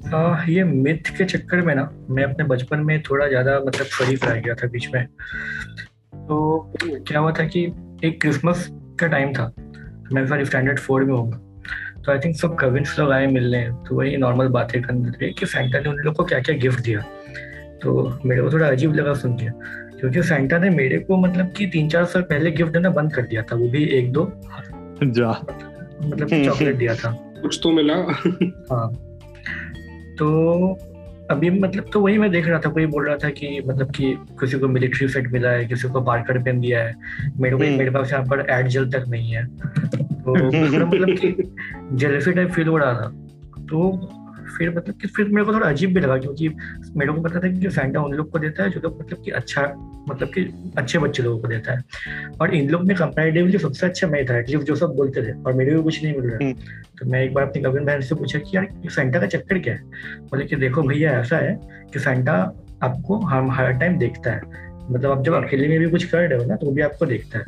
आ, 0.08 0.44
ये 0.50 0.64
मिथ 0.64 1.10
के 1.18 1.26
चक्कर 1.26 1.62
में 1.62 1.74
ना 1.76 1.90
मैं 2.10 2.24
अपने 2.24 2.46
बचपन 2.46 2.80
में 2.80 3.02
थोड़ा 3.02 3.28
ज़्यादा 3.28 3.60
मतलब 3.60 3.86
शरीफ 3.88 4.26
रह 4.26 4.40
गया 4.42 4.54
था 4.56 4.68
बीच 4.68 4.88
में। 4.94 5.06
तो 5.06 6.74
क्या 6.78 7.20
हुआ 7.20 7.32
था 7.32 7.46
कि 7.46 7.64
एक 8.04 8.20
क्रिसमस 8.22 8.68
का 9.00 9.08
टाइम 9.08 9.34
था। 9.34 9.52
मैं 10.14 10.26
सारी 10.28 10.46
स्टैंडर्ड 10.46 10.80
फोर 10.80 11.04
में 11.04 11.14
होगा 11.14 11.38
तो 11.98 12.12
आई 12.12 12.20
थिंक 12.20 12.36
सब 12.36 12.56
कविन्स 12.56 12.98
लोग 13.00 13.12
आए 13.12 13.28
मिलने 13.28 13.62
तो 13.88 13.96
वही 13.96 14.18
नॉर्मल 14.18 14.48
बातें 14.50 14.82
करने 14.82 15.12
थे 15.12 15.32
कि 15.34 15.46
फैंटा 15.46 15.80
ने 15.80 15.90
उन 15.90 15.98
लोग 15.98 16.16
को 16.16 16.24
क्या 16.26 16.40
क्या 16.40 16.56
गिफ्ट 16.58 16.84
दिया। 16.84 17.02
तो 17.84 18.20
मेरे 18.26 18.42
को 18.42 18.52
थोड़ा 18.52 18.68
अजीब 18.68 18.94
लगा 18.96 19.14
सुन 19.14 19.36
के 19.38 19.50
क्योंकि 20.00 20.22
फैंटा 20.22 20.58
ने 20.58 20.70
मेरे 20.70 21.00
को 21.00 21.18
मतलब 21.18 21.52
कि 21.58 21.66
तीन 21.68 21.90
चार 21.90 22.06
साल 22.06 22.22
पहले 22.22 22.52
गिफ्ट 22.52 22.74
देना 22.74 22.90
बंद 22.90 23.14
कर 23.14 23.22
दिया 23.24 23.42
था। 23.42 23.56
वो 23.56 23.70
भी 23.70 23.84
एक 23.98 24.12
दो 24.14 24.32
जा। 25.04 25.30
मतलब 26.04 26.28
चॉकलेट 26.46 26.76
दिया 26.76 26.96
था। 26.96 27.12
कुछ 27.42 27.60
तो 27.64 27.72
मिला। 27.72 27.96
हाँ। 28.72 28.90
तो 30.20 30.58
अभी 31.32 31.50
मतलब 31.50 31.86
तो 31.94 32.02
वही 32.02 32.18
मैं 32.18 32.32
देख 32.32 32.48
रहा 32.48 32.60
था 32.60 32.70
कोई 32.70 32.86
बोल 32.86 33.08
रहा 33.08 33.18
था 33.18 33.30
कि 33.30 33.62
मतलब 33.68 33.92
कि 33.92 34.14
किसी 34.40 34.60
को 34.60 34.68
मिलिट्री 34.68 35.08
सेट 35.08 35.32
मिला 35.32 35.50
है 35.50 35.66
किसी 35.66 35.88
को 35.88 36.02
पार्कर 36.02 36.44
पेन 36.44 36.60
दिया 36.60 36.84
है। 36.84 36.96
मेरे 37.40 37.58
को 37.58 37.64
हम्म। 37.64 37.78
मेरे 37.78 37.90
पास 37.90 38.14
यहाँ 38.14 38.26
पर 38.26 38.48
एड 38.50 38.68
जेल 38.68 38.92
तक 38.92 39.06
नहीं 39.08 39.32
है। 39.32 39.46
तो 39.46 40.34
मतलब 40.78 41.08
कि 41.10 41.56
जेलफी 41.94 42.32
टाइप 42.32 42.50
फील 42.50 42.68
हो 42.68 42.78
रहा 42.78 42.94
था। 42.94 43.08
तो 43.62 44.10
फिर 44.48 44.70
मतलब 44.70 44.96
कि 44.96 45.08
फिर 45.08 45.28
मेरे 45.28 45.46
को 45.46 45.54
थोड़ा 45.54 45.68
अजीब 45.68 45.94
भी 45.94 46.00
लगा 46.00 46.18
क्योंकि 46.18 46.50
मेरे 46.96 47.12
को 47.14 47.22
पता 47.22 47.40
था 47.40 47.48
कि 47.48 47.68
फैंटा 47.68 48.02
उन 48.02 48.14
लोग 48.14 48.32
को 48.32 48.40
देता 48.40 48.64
है 48.64 48.70
जो 48.70 48.80
लोग 48.84 49.00
मतलब 49.00 49.24
कि 49.26 49.32
अच्छा 49.32 49.62
मतलब 50.10 50.30
कि 50.30 50.74
अच्छे 50.78 51.00
बच्चे 51.00 51.24
लोगों 51.24 51.40
को 51.42 51.48
देता 51.48 51.74
है। 51.74 52.32
और 52.42 52.54
इन 52.56 52.70
लोग 52.70 52.84
में 52.84 52.96
कंपेरेटिवली 52.98 53.58
सबसे 53.58 53.86
अच्छा 53.86 54.08
मैं 54.08 54.26
था 54.26 54.38
एटलीस्ट 54.38 54.68
जो 54.68 54.76
सब 54.76 54.96
बोलते 54.96 55.22
थे 55.22 55.32
और 55.42 55.54
मेरे 55.54 55.76
को 55.76 55.84
कुछ 55.84 56.04
नहीं 56.04 56.16
मिल 56.18 56.30
रहा। 56.30 56.52
तो 57.00 57.06
मैं 57.06 57.24
एक 57.24 57.34
बार 57.34 57.44
अपनी 57.44 57.62
कविन 57.64 57.86
बहन 57.86 58.02
से 58.02 58.16
पूछा 58.16 58.40
कि 58.40 58.58
यार 58.58 58.68
फैंटा 58.90 59.20
का 59.20 59.28
चक्कर 59.28 59.60
क्या 59.60 59.74
है? 59.74 59.82
बोले 60.22 60.46
कि 60.46 60.56
देखो 60.56 60.84
भैया 60.84 61.20
ऐसा 61.20 61.38
है 61.38 61.60
कि 61.94 62.00
फैंटा 62.00 62.34
आपको 62.84 63.18
हम 63.18 63.52
हर 63.52 63.72
टाइम 63.72 63.98
देखता 63.98 64.32
है। 64.32 64.42
मतलब 64.92 65.12
आप 65.12 65.24
जब 65.24 65.34
अकेले 65.34 65.68
में 65.68 65.80
भी 65.80 65.90
कुछ 65.90 66.04
कर 66.04 66.28
रहे 66.30 66.40
हो 66.40 66.46
ना 66.46 66.56
तो 66.56 66.72
भी 66.72 66.82
आपको 66.82 67.06
देखता 67.06 67.40
है। 67.40 67.46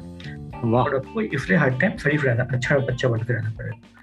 और 0.66 0.96
आपको 0.96 1.22
इसलिए 1.22 1.58
हर 1.58 1.70
टाइम 1.70 1.98
शरीफ 1.98 2.26
रहना 2.26 2.48
अच्छा 2.52 2.78
बच्चा 2.78 3.10
बनकर 3.10 3.34
रहना 3.34 3.54
पड़ेगा। 3.58 3.99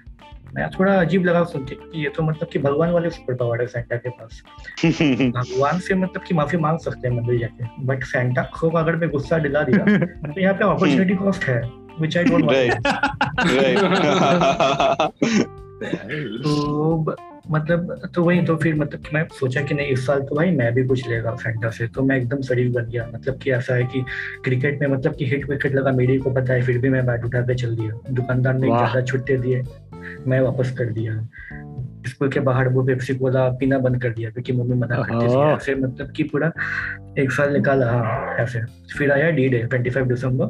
मैं 0.57 0.69
थोड़ा 0.71 0.95
अजीब 1.01 1.25
लगा 1.25 1.45
सुन 1.45 1.65
के 1.65 1.75
कि 1.75 2.03
ये 2.03 2.09
तो 2.09 2.23
मतलब 2.23 2.49
कि 2.53 2.59
भगवान 2.59 2.91
वाले 2.91 3.11
सुपर 3.11 3.35
पावर 3.35 3.61
है 3.61 3.67
सेंटा 3.67 3.97
के 3.97 4.11
पास। 4.11 4.43
भगवान 4.85 5.79
से 5.79 5.95
मतलब 5.95 6.23
कि 6.23 6.35
माफ़ी 6.35 6.59
मांग 6.59 6.79
सकते 6.79 7.09
हैं 7.09 7.15
मंदिर 7.17 7.39
जाके 7.41 7.85
बट 7.85 8.05
सेंटा 8.05 8.43
को 8.43 8.71
अगर 8.71 8.97
मैं 8.97 9.11
गुस्सा 9.11 9.39
दिला 9.39 9.63
दिया 9.63 9.99
तो 10.33 10.41
यहाँ 10.41 10.55
पे 10.55 10.65
अपॉर्चुनिटी 10.65 11.15
कॉस्ट 11.15 11.45
है 11.45 11.61
विच 12.01 12.17
आई 12.17 12.25
डोंट 12.25 12.45
वांट 12.45 12.73
तो 16.43 17.17
मतलब 17.51 18.11
तो 18.15 18.23
वही 18.25 18.43
तो 18.43 18.57
फिर 18.57 18.75
मतलब 18.75 19.01
कि 19.01 19.11
मैं 19.15 19.27
सोचा 19.31 19.61
कि 19.61 19.75
नहीं 19.75 19.87
इस 19.87 20.07
साल 20.07 20.21
तो 20.21 20.37
भाई 20.37 20.51
मैं 20.51 20.73
भी 20.75 20.85
कुछ 20.87 21.07
लेगा 21.09 21.35
फैंटा 21.35 21.71
से 21.71 21.87
तो 21.89 22.03
मैं 22.03 22.17
एकदम 22.17 22.41
शरीफ 22.43 22.73
बन 22.75 22.89
गया। 22.91 23.07
मतलब 23.15 23.39
कि 23.39 23.51
ऐसा 23.51 23.75
है 23.75 23.85
कि 23.85 24.05
क्रिकेट 24.45 24.81
में 24.81 24.89
मतलब 24.89 25.15
कि 25.15 25.27
हिट 25.27 25.49
विकेट 25.51 25.75
लगा 25.75 25.93
मेरे 25.93 26.19
को 26.19 26.31
पता 26.31 26.53
है 26.53 26.63
फिर 26.63 26.79
भी 26.79 26.89
मैं 26.89 27.05
बैट 27.07 27.25
उठा 27.25 27.41
के 27.41 27.55
चल 27.55 27.77
दिया। 27.77 28.01
दुकानदार 28.11 28.55
ने। 28.55 28.67
ज़्यादा 28.67 29.01
छुट्टे 29.03 29.37
दिए 29.37 29.63
मैं 30.27 30.41
वापस 30.41 30.71
कर 30.79 30.91
दिया। 30.93 31.21
स्कूल 32.07 32.29
के 32.29 32.41
बाहर 32.41 32.69
वो 32.69 32.83
पेप्सी 32.83 33.15
कोला 33.15 33.49
पीना 33.51 33.79
बंद 33.79 34.03
कर 34.03 34.11
दिया 34.11 34.31
क्योंकि 34.31 34.53
मम्मी 34.53 34.75
मना 34.75 34.97
करती 34.97 35.27
थी। 35.27 35.41
ऐसे 35.53 35.75
मतलब 35.75 36.11
कि 36.11 36.23
पूरा 36.23 36.53
एक 37.19 37.33
साल 37.33 37.53
निकाला 37.53 37.91
हाँ 37.91 38.37
ऐसे। 38.37 38.61
फिर 38.99 39.13
आया 39.13 39.31
D 39.31 39.49
day 39.49 39.63
twenty 39.63 39.91
five 39.91 40.07
December. 40.07 40.47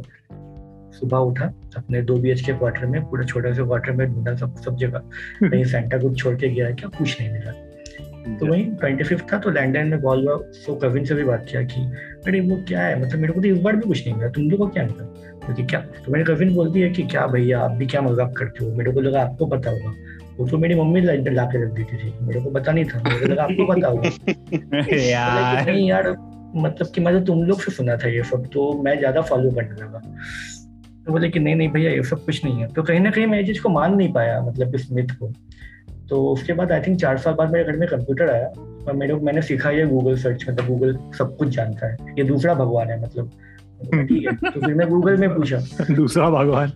सुबह 0.98 1.18
उठा 1.30 1.52
अपने 1.76 2.02
दो 2.02 2.16
बी 2.16 2.30
एच 2.30 2.40
के 2.40 2.52
क्वार्टर 2.52 2.87
में 2.87 3.02
पूरा 3.02 3.24
छोटा 3.24 3.52
सा 3.52 3.64
क्वार्टर 3.64 3.92
में 3.92 4.06
ढूंढा 4.14 4.35
सब 4.37 4.56
सब 4.56 4.76
जगह। 4.76 4.98
कहीं 5.42 5.64
सेंटा 5.64 5.98
को 5.98 6.14
छोड़ 6.14 6.35
के 6.35 6.48
गया 6.48 6.70
क्या? 6.70 6.88
कुछ 6.98 7.20
नहीं 7.20 7.30
मिला। 7.32 7.52
तो 8.38 8.46
वही 8.46 8.62
ट्वेंटी 8.80 9.04
फिफ्थ 9.04 9.32
था 9.32 9.38
तो 9.38 9.50
लैंडलाइन 9.50 9.88
में 9.88 10.00
कॉल 10.02 10.26
हुआ 10.28 10.37
सो 10.52 10.74
कविन 10.74 11.04
से 11.04 11.14
भी 11.14 11.24
बात 11.24 11.46
किया 11.50 11.62
कि 11.62 11.80
अरे 12.26 12.40
वो 12.40 12.56
क्या 12.68 12.80
है? 12.80 13.00
मतलब 13.00 13.20
मेरे 13.20 13.32
को 13.32 13.40
तो 13.40 13.48
इस 13.48 13.59
बार 13.62 13.76
भी 13.76 13.88
कुछ 13.88 14.06
नहीं 14.06 14.16
मिला। 14.16 14.28
तुम 14.28 14.50
लोग 14.50 14.61
को 14.61 14.66
क्या 14.68 14.85
मिला? 14.85 15.04
क्योंकि 15.44 15.64
क्या? 15.64 15.80
तो 16.04 16.12
मेरी 16.12 16.24
कविन 16.24 16.54
बोलती 16.54 16.80
है 16.80 16.88
कि 16.90 17.02
क्या 17.02 17.26
भैया 17.26 17.61
आप 17.61 17.70
भी 17.70 17.87
क्या 17.87 18.00
मज़ाक 18.02 18.35
करते 18.37 18.64
हो? 18.64 18.70
मेरे 18.74 18.92
को 18.92 19.00
लगा 19.00 19.22
आपको 19.22 19.46
पता 19.46 19.70
होगा। 19.70 19.94
वो 20.38 20.46
तो 20.48 20.59
मेरी 20.59 20.74
मम्मी 20.74 21.00
ला 21.00 21.12
ला 21.32 21.44
के 21.44 21.62
रख 21.64 21.72
देती 21.72 21.96
थी 21.96 22.12
मेरे 22.22 22.40
को 22.40 22.50
पता 22.50 22.72
नहीं 22.72 22.85
था 22.85 23.02
मेरे 23.04 23.20
को 23.20 23.26
लगा 23.26 23.42
आपको 23.42 23.66
पता 23.66 23.88
होगा। 23.88 24.96
यार। 24.96 25.66
नहीं 25.66 25.88
यार 25.88 26.14
मतलब 26.56 26.90
कि 26.94 27.00
मैं 27.00 27.12
तो 27.14 27.24
तुम 27.24 27.42
लोग 27.42 27.61
से 27.61 27.72
सुना 27.72 27.96
था 27.96 28.09
ये 28.09 28.22
सब 28.24 28.46
तो 28.52 28.72
मैं 28.82 28.98
ज़्यादा 28.98 29.20
फॉलो 29.22 29.50
करने 29.50 29.82
लगा। 29.82 30.02
तो 31.07 31.12
बोले 31.12 31.29
कि 31.29 31.38
नहीं 31.38 31.55
नहीं 31.55 31.69
भैया 31.69 31.90
ये 31.90 32.03
सब 32.03 32.25
कुछ 32.25 32.45
नहीं 32.45 32.61
है। 32.61 32.66
तो 32.69 32.83
कहीं 32.83 33.01
ना 33.01 33.11
कहीं 33.11 33.27
मैं 33.27 33.45
चीज़ 33.47 33.61
को 33.62 33.69
मान 33.69 33.95
नहीं 33.95 34.12
पाया 34.12 34.40
मतलब 34.40 34.75
इस 34.75 34.90
मिथ 34.92 35.09
को। 35.21 35.33
तो 36.09 36.23
उसके 36.29 36.53
बाद 36.53 36.73
आई 36.73 36.81
थिंक 36.81 37.01
चार 37.01 37.19
साल 37.19 37.35
बाद 37.35 37.53
मेरे 37.53 37.64
घर 37.64 37.77
में 37.77 37.88
कंप्यूटर 37.88 38.31
आया 38.31 38.47
और 38.88 38.92
मेरे 38.92 39.14
मैंने 39.14 39.42
सीखा 39.42 39.71
ये 39.71 39.87
गूगल 39.87 40.16
सर्च 40.16 40.45
मतलब 40.49 40.66
गूगल 40.69 40.99
सब 41.19 41.37
कुछ 41.37 41.49
जानता 41.49 41.87
है। 41.87 42.14
ये 42.19 42.25
दूसरा 42.25 42.55
भगवान 42.55 42.90
है 42.90 43.03
मतलब। 43.03 43.31
ठीक 43.85 44.27
है 44.27 44.51
तो 44.51 44.61
फिर 44.61 44.75
मैं 44.75 44.88
गूगल 44.88 45.16
में 45.16 45.35
पूछा। 45.35 45.59
दूसरा 45.90 46.31
भगवान। 46.31 46.73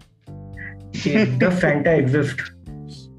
द 1.38 1.50
फैंटा 1.52 1.92
एग्जिस्ट 1.92 2.40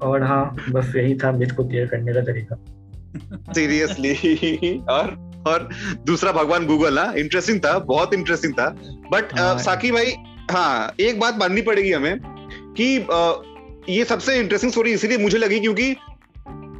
और 0.02 0.22
हाँ 0.22 0.44
बस 0.70 0.92
यही 0.96 1.14
था 1.14 1.32
मिथ 1.32 1.54
को 1.56 1.64
क्लियर 1.64 1.86
करने 1.86 2.12
का 2.12 2.20
तरीका। 2.22 2.56
सीरियसली 3.52 4.78
और 4.90 5.16
और 5.48 5.68
दूसरा 6.06 6.32
भगवान 6.32 6.66
गूगल 6.66 6.94
ना 6.94 7.12
इंटरेस्टिंग 7.18 7.58
था 7.60 7.78
बहुत 7.86 8.14
इंटरेस्टिंग 8.14 8.52
था। 8.52 8.68
बट 9.12 9.38
हाँ। 9.38 9.56
साकी 9.58 9.90
भाई 9.90 10.14
हाँ 10.50 10.94
एक 11.00 11.20
बात 11.20 11.36
माननी 11.38 11.62
पड़ेगी 11.62 11.92
हमें 11.92 12.18
कि 12.76 12.96
अ, 12.98 13.42
ये 13.88 14.04
सबसे 14.04 14.38
इंटरेस्टिंग 14.40 14.72
स्टोरी 14.72 14.92
इसीलिए 14.92 15.18
मुझे 15.18 15.38
लगी 15.38 15.60
क्योंकि 15.60 15.90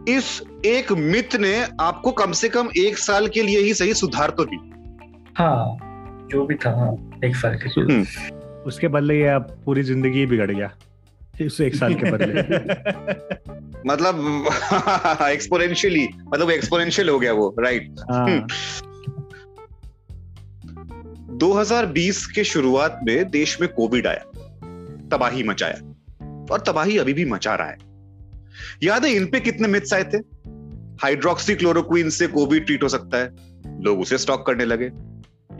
इस 0.08 0.42
एक 0.66 0.92
मिथ 0.92 1.36
ने 1.36 1.54
आपको 1.80 2.10
कम 2.12 2.32
से 2.32 2.48
कम 2.48 2.68
एक 2.78 2.98
साल 2.98 3.26
के 3.28 3.42
लिए 3.42 3.58
ही 3.60 3.74
सही 3.74 3.94
सुधार 3.94 4.30
तो 4.30 4.44
दी। 4.44 4.56
हाँ 5.38 5.78
जो 6.32 6.44
भी 6.46 6.54
था 6.54 6.70
हाँ 6.70 6.92
एक 7.24 7.36
साल 7.36 7.56
के 7.56 7.68
लिए। 7.68 7.96
हम्म, 7.96 8.62
उसके 8.66 8.88
बदले 8.88 9.18
ये 9.20 9.28
अब 9.28 9.56
पूरी 9.66 9.82
ज़िंदगी 9.82 10.26
बिगड़ 10.26 10.50
गया 10.50 10.70
इस 11.40 11.60
एक 11.60 11.74
साल 11.74 11.94
के 11.94 12.10
बदले। 12.10 12.32
मतलब 13.86 14.18
एक्सपोनेंशियली 15.28 16.08
मतलब 16.34 16.50
एक्सपोनेंशियल 16.50 17.08
हो 17.08 17.18
गया 17.18 17.32
वो 17.32 17.54
राइट 17.60 17.94
हाँ। 18.10 18.46
2020 21.42 22.26
के 22.26 22.44
शुरुआत 22.44 23.00
में 23.04 23.30
देश 23.30 23.60
में 23.60 23.68
कोविड 23.72 24.06
आया। 24.06 24.24
तबाही 25.12 25.42
मचाया 25.42 25.94
और 26.50 26.60
तबाही 26.66 26.98
अभी 26.98 27.12
भी 27.12 27.24
मचा 27.24 27.54
रहा 27.54 27.68
है। 27.68 27.78
याद 28.82 29.04
है 29.04 29.10
इनपे 29.12 29.40
कितने 29.40 29.68
मिथ्स 29.68 29.94
आए 29.94 30.04
थे? 30.04 30.16
हाइड्रोक्सी 31.02 31.54
क्लोरोक्वीन 31.54 32.10
से 32.10 32.26
कोविड 32.26 32.66
ट्रीट 32.66 32.82
हो 32.82 32.88
सकता 32.88 33.18
है। 33.18 33.34
लोग 33.82 34.00
उसे 34.00 34.18
स्टॉक 34.18 34.46
करने 34.46 34.64
लगे। 34.64 34.90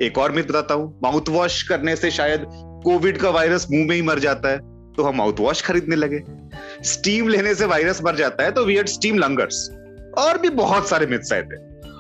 एक 0.07 0.19
और 0.19 0.33
मिथ 0.33 0.45
बताता 0.45 0.75
हूँ 0.75 1.01
माउथ 1.03 1.29
वॉश 1.29 1.63
करने 1.63 1.97
से 1.97 2.11
शायद 2.11 2.47
कोविड 2.85 3.19
का 3.19 3.31
वायरस 3.31 3.67
मुँह 3.73 3.89
में 3.89 3.97
ही 3.97 4.03
मर 4.03 4.19
जाता 4.19 4.49
है 4.49 4.59
तो 4.93 5.03
हम 5.03 5.17
माउथ 5.17 5.41
वॉश 5.41 5.63
खरीदने 5.63 5.97
लगे। 5.97 6.23
स्टीम 6.85 7.29
लेने 7.29 7.55
से 7.55 7.65
वायरस 7.65 8.03
मर 8.03 8.17
जाता 8.17 8.45
है 8.45 8.51
तो 8.51 8.65
वी 8.65 8.79
स्टीम 8.87 9.19
लंगर्स 9.19 9.69
और 10.19 10.39
भी 10.39 10.49
बहुत 10.49 10.89
सारे 10.89 11.07
मिथ्स 11.07 11.33
आए 11.33 11.43
थे। 11.43 11.57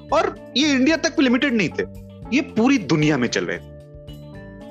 और 0.08 0.52
ये 0.56 0.72
इंडिया 0.72 0.96
तक 0.96 1.20
लिमिटेड 1.20 1.54
नहीं 1.54 1.68
थे। 1.68 2.12
ये 2.36 2.40
पूरी 2.40 2.78
दुनिया 2.78 3.18
में 3.18 3.28
चल 3.28 3.44
रहे 3.44 3.58
थे। 3.58 3.71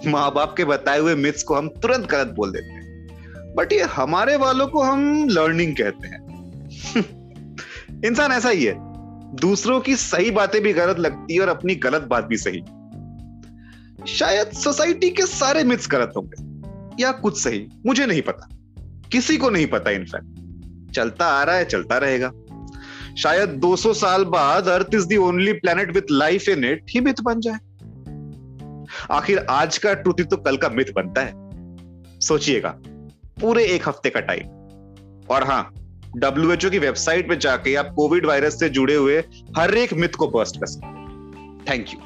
माँ 0.07 0.33
बाप 0.33 0.53
के 0.57 0.65
बताए 0.65 0.99
हुए 0.99 1.15
मिथ्स 1.15 1.43
को 1.43 1.55
हम 1.55 1.67
तुरंत 1.67 2.05
गलत 2.05 2.27
बोल 2.27 2.51
देते 2.51 2.73
हैं। 2.73 3.07
बट 3.55 3.73
ये 3.73 3.81
हमारे 3.81 4.35
वालों 4.35 4.67
को 4.67 4.81
हम 4.83 5.29
लर्निंग 5.29 5.75
कहते 5.75 6.07
हैं। 6.07 6.21
इंसान 8.05 8.31
ऐसा 8.31 8.49
ही 8.49 8.65
है। 8.65 8.75
दूसरों 9.35 9.81
की 9.81 9.95
सही 9.95 10.31
बातें 10.31 10.61
भी 10.61 10.73
गलत 10.73 10.99
लगती 10.99 11.33
है 11.33 11.41
और 11.41 11.47
अपनी 11.47 11.75
गलत 11.75 12.01
बात 12.01 12.25
भी 12.25 12.37
सही। 12.37 12.63
शायद 14.07 14.51
सोसाइटी 14.51 15.09
के 15.09 15.25
सारे 15.25 15.63
मिथ्स 15.63 15.87
गलत 15.91 16.13
होंगे, 16.17 16.61
या 17.03 17.11
कुछ 17.11 17.41
सही, 17.41 17.67
मुझे 17.85 18.05
नहीं 18.05 18.21
पता। 18.21 18.49
किसी 19.11 19.37
को 19.37 19.49
नहीं 19.49 19.67
पता 19.67 19.91
इनफैक्ट 19.91 20.41
चलता 20.93 21.25
आ 21.25 21.43
रहा 21.43 21.55
है, 21.55 21.65
चलता 21.65 21.97
रहेगा। 21.97 22.31
शायद 23.17 23.49
200 23.49 23.93
साल 23.93 24.25
बाद 24.25 24.67
earth 24.67 24.87
is 24.93 25.07
the 25.07 25.17
only 25.17 25.53
planet 25.53 25.93
with 25.93 26.01
life 26.11 26.49
in 26.49 26.63
it 26.63 26.83
he 26.89 26.99
myth 26.99 27.13
बन 27.23 27.39
जाए। 27.39 27.57
आखिर 29.09 29.45
आज 29.49 29.77
का 29.77 29.93
ट्रुथ 29.93 30.23
तो 30.23 30.37
कल 30.37 30.57
का 30.57 30.69
मिथ 30.69 30.85
बनता 30.95 31.21
है। 31.21 32.19
सोचिएगा, 32.19 32.69
पूरे 33.41 33.65
एक 33.65 33.87
हफ़्ते 33.89 34.09
का 34.09 34.19
टाइम 34.19 34.47
और 35.31 35.43
हाँ 35.43 35.73
डब्ल्यू 36.17 36.69
की 36.69 36.79
वेबसाइट 36.79 37.29
पे 37.29 37.35
जाके 37.35 37.75
आप 37.75 37.93
कोविड 37.95 38.25
वायरस 38.25 38.59
से 38.59 38.69
जुड़े 38.69 38.95
हुए 38.95 39.23
हर 39.57 39.73
एक 39.73 39.93
मिथ 39.93 40.09
को 40.09 40.27
बर्स्ट 40.27 40.57
कर 40.57 40.65
सकते 40.65 41.71
थैंक 41.71 41.89
यू 41.89 41.99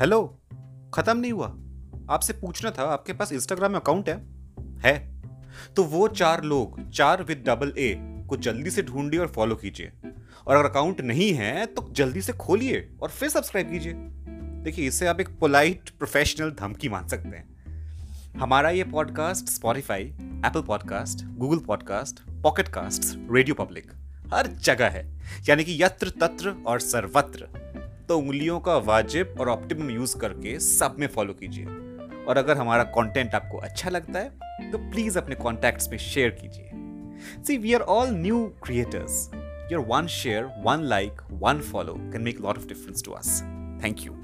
हेलो 0.00 0.40
खत्म 0.94 1.16
नहीं 1.16 1.32
हुआ। 1.32 1.46
आपसे 2.10 2.32
पूछना 2.32 2.70
था, 2.70 2.82
आपके 2.82 3.12
पास 3.12 3.32
इंस्टाग्राम 3.32 3.74
अकाउंट 3.74 4.08
है? 4.08 4.14
है। 4.80 5.19
तो 5.76 5.84
वो 5.84 6.08
चार 6.08 6.44
लोग, 6.44 6.90
चार 6.90 7.22
विद 7.22 7.44
डबल 7.46 7.74
ए 7.78 7.96
को 8.28 8.36
जल्दी 8.36 8.70
से 8.70 8.82
ढूंढिए 8.82 9.20
और 9.20 9.28
फॉलो 9.28 9.54
कीजिए। 9.54 9.92
और 10.46 10.56
अगर 10.56 10.68
अकाउंट 10.68 11.00
नहीं 11.00 11.32
है 11.32 11.66
तो 11.66 11.88
जल्दी 11.92 12.22
से 12.22 12.32
खोलिए 12.32 12.88
और 13.02 13.08
फिर 13.08 13.28
सब्सक्राइब 13.28 13.70
कीजिए। 13.70 13.92
देखिए 14.64 14.88
इससे 14.88 15.06
आप 15.06 15.20
एक 15.20 15.28
पोलाइट 15.28 15.90
प्रोफेशनल 15.90 16.50
धमकी 16.50 16.88
मान 16.88 17.08
सकते 17.08 17.28
हैं। 17.28 17.60
हमारा 18.38 18.70
ये 18.70 18.84
podcast 18.84 19.46
Spotify 19.46 20.02
Apple 20.46 20.62
podcast 20.62 21.24
Google 21.38 21.58
podcast 21.58 22.20
pocket 22.42 22.68
cast 22.68 23.02
Radio 23.32 23.54
Public 23.54 23.92
हर 24.34 24.46
जगह 24.46 24.88
है। 24.88 25.20
यानी 25.48 25.64
कि 25.64 25.82
यत्र 25.82 26.10
तत्र 26.10 26.54
और 26.66 26.80
सर्वत्र। 26.80 27.70
तो 28.08 28.18
उंगलियों 28.18 28.60
का 28.60 28.76
वाजिब 28.76 29.34
और 29.40 29.48
ऑप्टिमम 29.48 29.90
यूज़ 29.90 30.16
करके 30.16 30.60
सब 30.60 30.96
में 30.98 31.06
फॉलो 31.06 31.32
कीजिए। 31.32 31.66
और 32.28 32.38
अगर 32.38 32.56
हमारा 32.56 32.84
कंटेंट 32.84 33.34
आपको 33.34 33.58
अच्छा 33.58 33.90
लगता 33.90 34.18
है 34.18 34.70
तो 34.72 34.78
प्लीज़ 34.78 35.18
अपने 35.18 35.34
कॉन्टैक्ट्स 35.34 35.88
में 35.90 35.98
शेयर 35.98 36.30
कीजिए। 36.40 36.70
See 37.44 37.58
we 37.58 37.74
are 37.74 37.80
all 37.80 38.10
new 38.10 38.46
creators 38.62 39.30
your 39.72 39.84
one 39.88 40.06
share 40.06 40.44
one 40.58 40.84
like 40.84 41.22
one 41.30 41.60
follow 41.60 41.94
can 42.12 42.22
make 42.22 42.40
lot 42.40 42.58
of 42.58 42.66
difference 42.66 43.04
to 43.04 43.12
us 43.12 43.40
thank 43.84 44.00
you 44.00 44.19